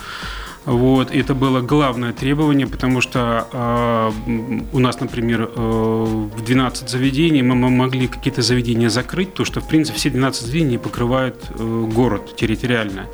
Вот, 0.66 1.10
это 1.10 1.34
было 1.34 1.62
главное 1.62 2.12
требование, 2.12 2.66
потому 2.66 3.00
что 3.00 3.46
э, 3.50 4.10
у 4.72 4.78
нас, 4.78 5.00
например, 5.00 5.50
э, 5.54 6.28
в 6.36 6.42
12 6.44 6.88
заведений 6.88 7.42
мы 7.42 7.54
могли 7.54 8.08
какие-то 8.08 8.42
заведения 8.42 8.90
закрыть, 8.90 9.32
то 9.32 9.46
что, 9.46 9.60
в 9.60 9.68
принципе, 9.68 9.98
все 9.98 10.10
12 10.10 10.46
заведений 10.46 10.78
покрывают 10.78 11.36
э, 11.48 11.88
город 11.94 12.36
территориально 12.36 13.06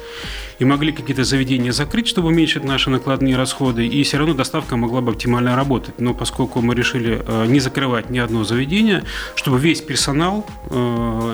и 0.59 0.65
могли 0.65 0.93
какие-то 0.93 1.25
заведения 1.25 1.73
закрыть, 1.73 2.09
чтобы 2.09 2.29
уменьшить 2.29 2.65
наши 2.65 2.91
накладные 2.91 3.37
расходы, 3.37 3.87
и 3.87 4.03
все 4.03 4.19
равно 4.19 4.35
доставка 4.35 4.77
могла 4.77 5.01
бы 5.01 5.13
оптимально 5.13 5.57
работать. 5.57 6.01
Но 6.01 6.15
поскольку 6.15 6.61
мы 6.61 6.75
решили 6.75 7.23
э, 7.27 7.47
не 7.47 7.61
закрывать 7.61 8.11
ни 8.11 8.19
одно 8.19 8.45
заведение, 8.45 9.05
чтобы 9.35 9.59
весь 9.59 9.81
персонал 9.81 10.47
э, 10.71 10.77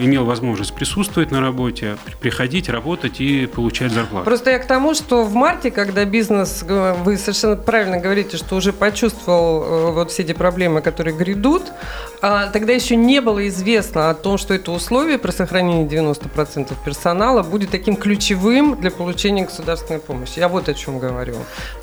имел 0.02 0.24
возможность 0.24 0.74
присутствовать 0.74 1.30
на 1.30 1.40
работе, 1.40 1.96
приходить, 2.20 2.68
работать 2.68 3.20
и 3.20 3.46
получать 3.46 3.92
зарплату. 3.92 4.24
Просто 4.24 4.50
я 4.50 4.58
к 4.58 4.66
тому, 4.66 4.94
что 4.94 5.24
в 5.24 5.34
марте, 5.34 5.70
когда 5.70 6.04
бизнес, 6.04 6.64
э, 6.66 6.94
вы 7.04 7.16
совершенно 7.16 7.56
правильно 7.56 7.98
говорите, 7.98 8.36
что 8.36 8.56
уже 8.56 8.72
почувствовал 8.72 9.92
вот 9.92 10.10
все 10.10 10.22
эти 10.22 10.32
проблемы, 10.32 10.80
которые 10.82 11.16
грядут, 11.16 11.72
а 12.20 12.48
тогда 12.48 12.72
еще 12.72 12.96
не 12.96 13.20
было 13.20 13.46
известно 13.48 14.10
о 14.10 14.14
том, 14.14 14.38
что 14.38 14.54
это 14.54 14.72
условие 14.72 15.18
про 15.18 15.32
сохранение 15.32 15.86
90% 15.86 16.72
персонала 16.84 17.42
будет 17.42 17.70
таким 17.70 17.96
ключевым 17.96 18.80
для 18.80 18.90
получения 18.90 19.11
получения 19.12 19.44
государственной 19.44 20.00
помощи. 20.00 20.38
Я 20.38 20.48
вот 20.48 20.68
о 20.70 20.74
чем 20.74 20.98
говорю. 20.98 21.34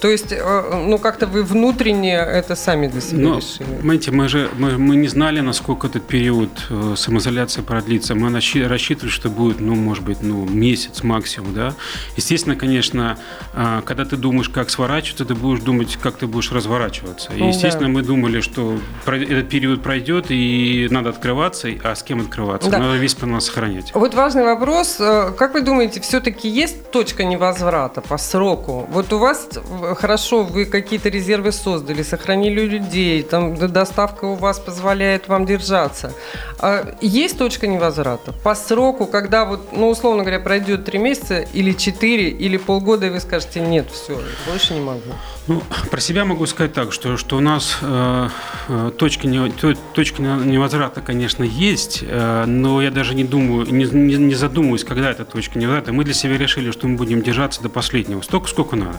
То 0.02 0.08
есть, 0.08 0.32
э, 0.32 0.84
ну, 0.88 0.98
как-то 0.98 1.28
вы 1.28 1.44
внутренне 1.44 2.16
это 2.16 2.56
сами 2.56 2.88
для 2.88 3.02
себя 3.02 3.22
Но, 3.22 3.38
решили. 3.38 3.76
Понимаете, 3.78 4.12
мы 4.12 4.28
же 4.28 4.50
мы, 4.58 4.78
мы 4.80 4.96
не 4.96 5.08
знали, 5.08 5.42
насколько 5.42 5.88
этот 5.88 6.08
период 6.08 6.50
э, 6.72 6.96
самоизоляции 6.98 7.62
продлится. 7.62 8.16
Мы 8.16 8.34
рассчитывали, 8.34 9.10
что 9.10 9.30
будет, 9.30 9.60
ну, 9.60 9.76
может 9.76 10.04
быть, 10.04 10.24
ну, 10.24 10.44
месяц 10.46 11.04
максимум, 11.04 11.54
да. 11.54 11.76
Естественно, 12.18 12.56
конечно, 12.56 13.20
э, 13.54 13.82
когда 13.86 14.06
ты 14.06 14.18
думаешь, 14.18 14.50
как 14.50 14.72
сворачиваться, 14.72 15.26
ты 15.26 15.36
будешь 15.36 15.60
думать, 15.60 16.00
как 16.02 16.16
ты 16.18 16.26
будешь 16.26 16.52
разворачиваться. 16.52 17.32
И, 17.34 17.44
естественно, 17.44 17.88
да. 17.88 17.94
мы 17.94 18.02
думали, 18.02 18.42
что 18.42 18.80
этот 19.06 19.50
период 19.50 19.84
пройдет, 19.84 20.26
и 20.30 20.88
надо 20.90 21.10
открываться, 21.10 21.70
а 21.84 21.94
с 21.94 22.02
кем 22.02 22.22
открываться? 22.22 22.72
Да. 22.72 22.80
Надо 22.80 22.98
весь 22.98 23.14
план 23.14 23.40
сохранять. 23.40 23.92
Вот 23.94 24.16
важный 24.16 24.46
вопрос. 24.46 24.96
Как 24.98 25.54
вы 25.54 25.62
думаете, 25.62 26.02
все-таки 26.02 26.50
есть 26.50 26.90
точка 26.90 27.19
точка 27.20 27.26
невозврата 27.26 28.02
по 28.02 28.18
сроку. 28.18 28.88
Вот 28.92 29.12
у 29.12 29.20
вас 29.20 29.50
хорошо, 29.98 30.44
вы 30.44 30.66
какие-то 30.66 31.10
резервы 31.10 31.52
создали, 31.52 32.04
сохранили 32.04 32.62
людей, 32.62 33.24
там 33.24 33.56
доставка 33.56 34.26
у 34.26 34.36
вас 34.36 34.60
позволяет 34.60 35.28
вам 35.28 35.46
держаться. 35.46 36.14
А 36.60 36.96
есть 37.02 37.38
точка 37.38 37.68
невозврата 37.68 38.32
по 38.44 38.56
сроку, 38.56 39.06
когда 39.06 39.44
вот, 39.46 39.74
ну, 39.74 39.90
условно 39.90 40.24
говоря, 40.24 40.40
пройдет 40.40 40.86
три 40.86 41.00
месяца 41.00 41.40
или 41.40 41.74
четыре, 41.74 42.30
или 42.30 42.58
полгода, 42.58 43.08
и 43.08 43.10
вы 43.10 43.20
скажете, 43.20 43.60
нет, 43.60 43.88
все, 43.92 44.18
больше 44.50 44.74
не 44.74 44.82
могу. 44.82 45.12
Ну, 45.50 45.64
про 45.90 46.00
себя 46.00 46.26
могу 46.26 46.46
сказать 46.46 46.74
так, 46.74 46.94
что, 46.94 47.18
что 47.18 47.38
у 47.38 47.40
нас 47.40 47.80
э, 47.82 48.30
э 48.68 48.92
точки, 48.98 49.26
не, 49.26 49.52
точки 49.94 50.22
невозврата, 50.22 51.02
конечно, 51.02 51.44
есть, 51.44 52.04
э, 52.04 52.46
но 52.46 52.84
я 52.84 52.92
даже 52.92 53.16
не 53.16 53.24
думаю, 53.24 53.66
не, 53.66 53.86
не, 53.86 54.16
не 54.16 54.36
задумываюсь, 54.36 54.84
когда 54.84 55.10
эта 55.10 55.26
точка 55.26 55.58
невозврата. 55.58 55.92
Мы 55.92 56.04
для 56.04 56.14
себя 56.14 56.38
решили, 56.38 56.70
что 56.70 56.88
мы 56.88 56.98
будем 56.98 57.09
держаться 57.18 57.62
до 57.62 57.70
последнего, 57.70 58.22
столько, 58.22 58.48
сколько 58.48 58.76
надо. 58.76 58.98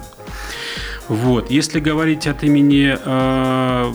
Вот. 1.09 1.51
Если 1.51 1.81
говорить 1.81 2.29
от 2.29 2.45
имени 2.45 2.97
э, 2.97 3.91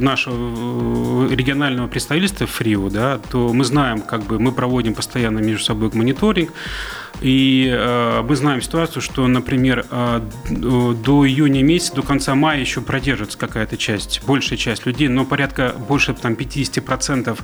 нашего 0.00 1.32
регионального 1.32 1.86
представительства 1.86 2.48
ФРИУ, 2.48 2.90
да, 2.90 3.20
то 3.30 3.52
мы 3.52 3.64
знаем, 3.64 4.00
как 4.00 4.24
бы 4.24 4.40
мы 4.40 4.50
проводим 4.50 4.94
постоянно 4.94 5.38
между 5.38 5.62
собой 5.64 5.90
мониторинг, 5.92 6.50
и 7.20 7.70
э, 7.72 8.22
мы 8.22 8.36
знаем 8.36 8.60
ситуацию, 8.60 9.02
что, 9.02 9.26
например, 9.26 9.86
э, 9.90 10.20
до 10.50 11.26
июня 11.26 11.62
месяца, 11.62 11.94
до 11.94 12.02
конца 12.02 12.34
мая 12.34 12.60
еще 12.60 12.80
продержится 12.80 13.38
какая-то 13.38 13.76
часть, 13.76 14.22
большая 14.26 14.58
часть 14.58 14.86
людей, 14.86 15.08
но 15.08 15.24
порядка 15.24 15.74
больше 15.88 16.14
там, 16.14 16.34
50% 16.34 17.38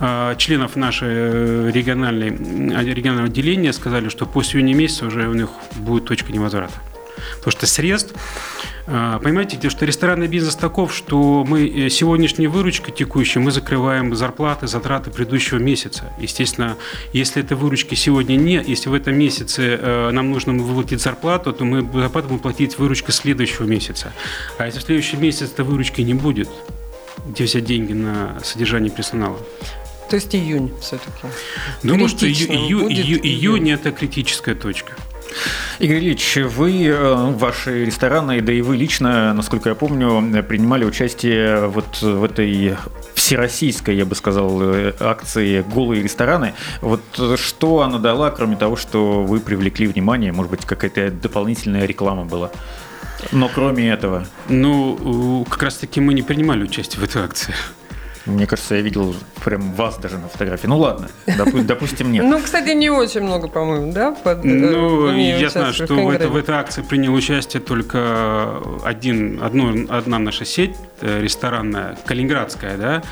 э, 0.00 0.34
членов 0.38 0.76
нашей 0.76 1.70
региональной, 1.70 2.30
регионального 2.30 3.28
отделения 3.28 3.72
сказали, 3.72 4.08
что 4.08 4.26
после 4.26 4.60
июня 4.60 4.74
месяца 4.74 5.06
уже 5.06 5.28
у 5.28 5.34
них 5.34 5.50
будет 5.76 6.06
точка 6.06 6.32
невозврата. 6.32 6.91
Потому 7.36 7.52
что 7.52 7.66
средств 7.66 8.14
а, 8.86 9.20
Понимаете, 9.20 9.70
что 9.70 9.84
ресторанный 9.84 10.26
бизнес 10.26 10.56
таков, 10.56 10.92
что 10.94 11.44
мы 11.46 11.68
э, 11.68 11.88
сегодняшней 11.88 12.48
выручкой 12.48 12.92
текущей 12.92 13.38
мы 13.38 13.52
закрываем 13.52 14.14
зарплаты, 14.14 14.66
затраты 14.66 15.10
предыдущего 15.10 15.58
месяца. 15.58 16.12
Естественно, 16.18 16.76
если 17.12 17.42
этой 17.42 17.56
выручки 17.56 17.94
сегодня 17.94 18.34
нет, 18.34 18.66
если 18.66 18.88
в 18.88 18.94
этом 18.94 19.16
месяце 19.16 19.78
э, 19.80 20.10
нам 20.10 20.30
нужно 20.30 20.54
выплатить 20.54 21.00
зарплату, 21.00 21.52
то 21.52 21.64
мы 21.64 21.80
зарплату 22.00 22.28
будем 22.28 22.40
платить 22.40 22.76
выручка 22.78 23.12
следующего 23.12 23.66
месяца. 23.66 24.12
А 24.58 24.66
если 24.66 24.80
в 24.80 24.82
следующий 24.82 25.16
месяц 25.16 25.52
этой 25.52 25.64
выручки 25.64 26.00
не 26.00 26.14
будет, 26.14 26.48
где 27.24 27.44
взять 27.44 27.64
деньги 27.64 27.92
на 27.92 28.40
содержание 28.42 28.90
персонала? 28.90 29.38
То 30.10 30.16
есть 30.16 30.34
июнь 30.34 30.72
все-таки. 30.80 31.28
Думаю, 31.84 32.08
что 32.08 32.26
ию, 32.26 32.52
ию, 32.52 32.88
ию, 32.88 33.20
июнь– 33.24 33.70
это 33.72 33.92
критическая 33.92 34.56
точка. 34.56 34.94
Игорь 35.78 35.98
Ильич, 35.98 36.36
вы, 36.36 36.86
э, 36.86 37.14
ваши 37.32 37.84
рестораны, 37.84 38.40
да 38.40 38.52
и 38.52 38.60
вы 38.60 38.76
лично, 38.76 39.32
насколько 39.34 39.68
я 39.68 39.74
помню, 39.74 40.42
принимали 40.44 40.84
участие 40.84 41.66
вот 41.66 42.00
в 42.02 42.24
этой 42.24 42.76
всероссийской, 43.14 43.96
я 43.96 44.04
бы 44.04 44.14
сказал, 44.14 44.60
э, 44.62 44.92
акции 45.00 45.64
«Голые 45.74 46.02
рестораны». 46.02 46.54
Вот 46.80 47.02
что 47.36 47.82
она 47.82 47.98
дала, 47.98 48.30
кроме 48.30 48.56
того, 48.56 48.76
что 48.76 49.22
вы 49.22 49.40
привлекли 49.40 49.86
внимание, 49.86 50.32
может 50.32 50.50
быть, 50.50 50.64
какая-то 50.64 51.10
дополнительная 51.10 51.86
реклама 51.86 52.24
была? 52.24 52.50
Но 53.30 53.48
кроме 53.48 53.88
этого. 53.90 54.26
Ну, 54.48 55.46
как 55.48 55.62
раз 55.62 55.76
таки 55.76 56.00
мы 56.00 56.14
не 56.14 56.22
принимали 56.22 56.64
участие 56.64 57.00
в 57.00 57.04
этой 57.04 57.22
акции. 57.22 57.54
Мне 58.26 58.46
кажется, 58.46 58.76
я 58.76 58.82
видел 58.82 59.14
прям 59.44 59.72
вас 59.72 59.98
даже 59.98 60.18
на 60.18 60.28
фотографии. 60.28 60.66
Ну 60.66 60.78
ладно, 60.78 61.08
допустим, 61.64 62.12
нет. 62.12 62.24
Ну, 62.24 62.40
кстати, 62.40 62.70
не 62.70 62.90
очень 62.90 63.22
много, 63.22 63.48
по-моему, 63.48 63.92
да? 63.92 64.16
Э, 64.24 64.40
ну, 64.42 65.12
я 65.12 65.50
знаю, 65.50 65.72
что 65.72 65.94
в, 65.94 66.10
это, 66.10 66.28
в 66.28 66.36
этой 66.36 66.54
акции 66.54 66.82
принял 66.82 67.14
участие 67.14 67.60
только 67.60 68.60
один, 68.84 69.42
одно, 69.42 69.74
одна 69.88 70.18
наша 70.18 70.44
сеть 70.44 70.76
э, 71.00 71.20
ресторанная, 71.20 71.98
калининградская, 72.06 72.76
да, 72.76 73.02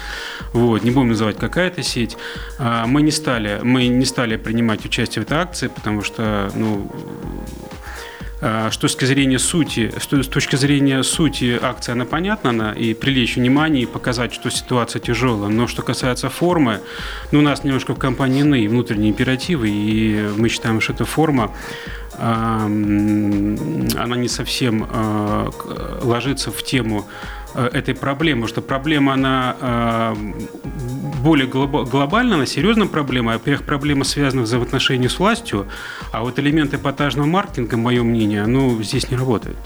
вот, 0.53 0.85
не 0.85 0.90
будем 0.90 1.09
называть, 1.09 1.37
какая 1.38 1.68
это 1.68 1.83
сеть. 1.83 2.16
А, 2.59 2.87
мы 2.87 3.03
не 3.03 3.11
стали, 3.11 3.61
мы 3.62 3.87
не 3.88 4.05
стали 4.05 4.37
принимать 4.37 4.85
участие 4.85 5.25
в 5.25 5.27
этой 5.27 5.38
акции, 5.38 5.68
потому 5.68 6.03
что, 6.03 6.51
ну, 6.55 6.90
с 8.40 8.76
точки 8.79 9.05
зрения 9.05 9.38
сути, 9.38 9.92
с 9.98 10.07
точки 10.07 10.57
зрения 10.57 11.03
сути 11.03 11.59
акция, 11.61 11.92
она 11.92 12.07
понятна, 12.07 12.50
она 12.50 12.72
и 12.72 12.94
привлечь 12.94 13.37
внимание, 13.37 13.83
и 13.83 13.87
показать, 13.87 14.33
что 14.33 14.50
ситуация 14.50 15.00
тяжелая. 15.00 15.50
Но 15.50 15.66
что 15.66 15.83
касается 15.83 16.31
формы, 16.31 16.81
ну, 17.33 17.40
у 17.40 17.42
нас 17.42 17.64
немножко 17.64 17.94
в 17.94 17.98
компании 17.98 18.40
иные 18.40 18.68
внутренние 18.68 19.11
императивы, 19.11 19.68
и 19.68 20.31
мы 20.37 20.48
считаем, 20.48 20.81
что 20.81 20.94
эта 20.94 21.05
форма 21.05 21.55
она 22.20 24.16
не 24.16 24.28
совсем 24.28 24.87
а, 24.90 25.50
ложится 26.02 26.50
в 26.50 26.62
тему 26.62 27.06
Э, 27.54 27.68
этой 27.72 27.94
проблемы, 27.94 28.46
что 28.46 28.62
проблема, 28.62 29.14
она 29.14 29.56
э, 29.61 30.14
более 31.22 31.46
глобальна, 31.48 32.37
она 32.37 32.46
серьезная 32.46 32.87
проблема. 32.87 33.33
Во-первых, 33.33 33.66
проблема 33.66 34.04
связана 34.04 34.42
взаимоотношении 34.42 35.09
с 35.09 35.18
властью, 35.18 35.66
а 36.12 36.22
вот 36.22 36.38
элемент 36.38 36.74
эпатажного 36.74 37.26
маркетинга, 37.26 37.76
мое 37.76 38.02
мнение, 38.02 38.46
ну, 38.46 38.80
здесь 38.83 39.11
не 39.11 39.16
работает. 39.16 39.56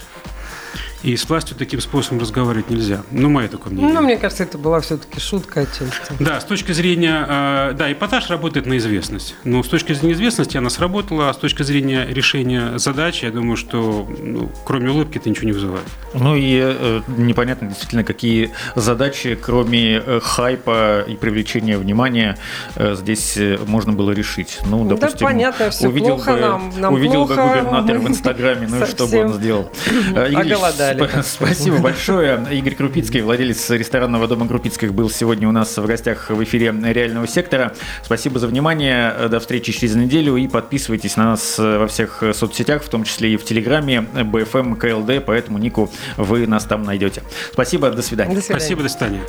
И 1.04 1.18
с 1.18 1.28
властью 1.28 1.54
таким 1.58 1.80
способом 1.82 2.20
разговаривать 2.20 2.70
нельзя. 2.70 3.02
Ну, 3.10 3.28
мое 3.28 3.48
такое 3.48 3.74
мнение. 3.74 3.92
Ну, 3.92 4.00
мне 4.00 4.16
кажется, 4.16 4.42
это 4.42 4.56
была 4.56 4.80
все-таки 4.80 5.20
шутка 5.20 5.60
отчасти. 5.60 6.14
Да, 6.18 6.40
с 6.40 6.44
точки 6.44 6.72
зрения... 6.72 7.26
Э, 7.28 7.72
да, 7.74 7.92
эпатаж 7.92 8.30
работает 8.30 8.64
на 8.64 8.78
известность. 8.78 9.34
Но 9.44 9.62
с 9.62 9.68
точки 9.68 9.92
зрения 9.92 10.14
известности 10.14 10.56
она 10.56 10.70
сработала, 10.70 11.28
а 11.28 11.34
с 11.34 11.36
точки 11.36 11.62
зрения 11.62 12.06
решения 12.08 12.78
задачи, 12.78 13.26
я 13.26 13.30
думаю, 13.30 13.58
что 13.58 14.08
ну, 14.18 14.50
кроме 14.64 14.90
улыбки 14.90 15.18
это 15.18 15.28
ничего 15.28 15.44
не 15.44 15.52
вызывает. 15.52 15.84
Ну 16.14 16.36
и 16.36 16.58
э, 16.62 17.02
непонятно 17.18 17.68
действительно, 17.68 18.02
какие 18.02 18.52
задачи, 18.74 19.38
кроме 19.40 19.96
э, 19.96 20.20
хайпа 20.22 21.02
и 21.06 21.16
привлечения 21.16 21.76
внимания, 21.76 22.38
э, 22.76 22.94
здесь 22.94 23.36
э, 23.36 23.58
можно 23.66 23.92
было 23.92 24.12
решить. 24.12 24.58
Ну, 24.64 24.86
допустим, 24.86 25.18
да, 25.18 25.26
понятно, 25.26 25.68
все 25.68 25.88
увидел 25.88 26.16
плохо 26.16 26.32
бы, 26.32 26.40
нам, 26.40 26.72
нам 26.78 26.94
увидел 26.94 27.26
плохо, 27.26 27.42
бы 27.42 27.48
губернатор 27.48 27.98
в 27.98 28.08
Инстаграме, 28.08 28.68
ну 28.70 28.82
и 28.82 28.86
что 28.86 29.06
бы 29.06 29.18
он 29.18 29.34
сделал? 29.34 29.70
Э, 30.14 30.28
Игорь, 30.30 30.54
Сп- 30.94 31.22
спасибо 31.24 31.78
большое. 31.78 32.46
Игорь 32.52 32.74
Крупицкий, 32.74 33.20
владелец 33.20 33.70
ресторанного 33.70 34.26
дома 34.28 34.46
Крупицких, 34.48 34.92
был 34.92 35.10
сегодня 35.10 35.48
у 35.48 35.52
нас 35.52 35.76
в 35.76 35.86
гостях 35.86 36.30
в 36.30 36.42
эфире 36.44 36.74
реального 36.82 37.26
сектора. 37.26 37.74
Спасибо 38.02 38.38
за 38.38 38.46
внимание. 38.46 39.28
До 39.28 39.40
встречи 39.40 39.72
через 39.72 39.94
неделю 39.94 40.36
и 40.36 40.48
подписывайтесь 40.48 41.16
на 41.16 41.24
нас 41.30 41.58
во 41.58 41.86
всех 41.86 42.22
соцсетях, 42.32 42.82
в 42.82 42.88
том 42.88 43.04
числе 43.04 43.34
и 43.34 43.36
в 43.36 43.44
Телеграме 43.44 44.06
BFM 44.14 44.78
KLD, 44.78 45.20
поэтому 45.20 45.58
нику 45.58 45.90
вы 46.16 46.46
нас 46.46 46.64
там 46.64 46.84
найдете. 46.84 47.22
Спасибо, 47.52 47.90
до 47.90 48.02
свидания. 48.02 48.34
До 48.34 48.40
свидания. 48.40 48.60
Спасибо, 48.60 48.82
до 48.82 48.88
свидания. 48.88 49.20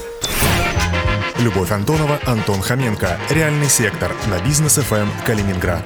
Любовь 1.39 1.71
Антонова, 1.71 2.19
Антон 2.25 2.61
Хоменко. 2.61 3.17
Реальный 3.29 3.67
сектор 3.67 4.11
на 4.27 4.43
бизнес 4.47 4.75
ФМ 4.77 5.07
Калининград. 5.25 5.83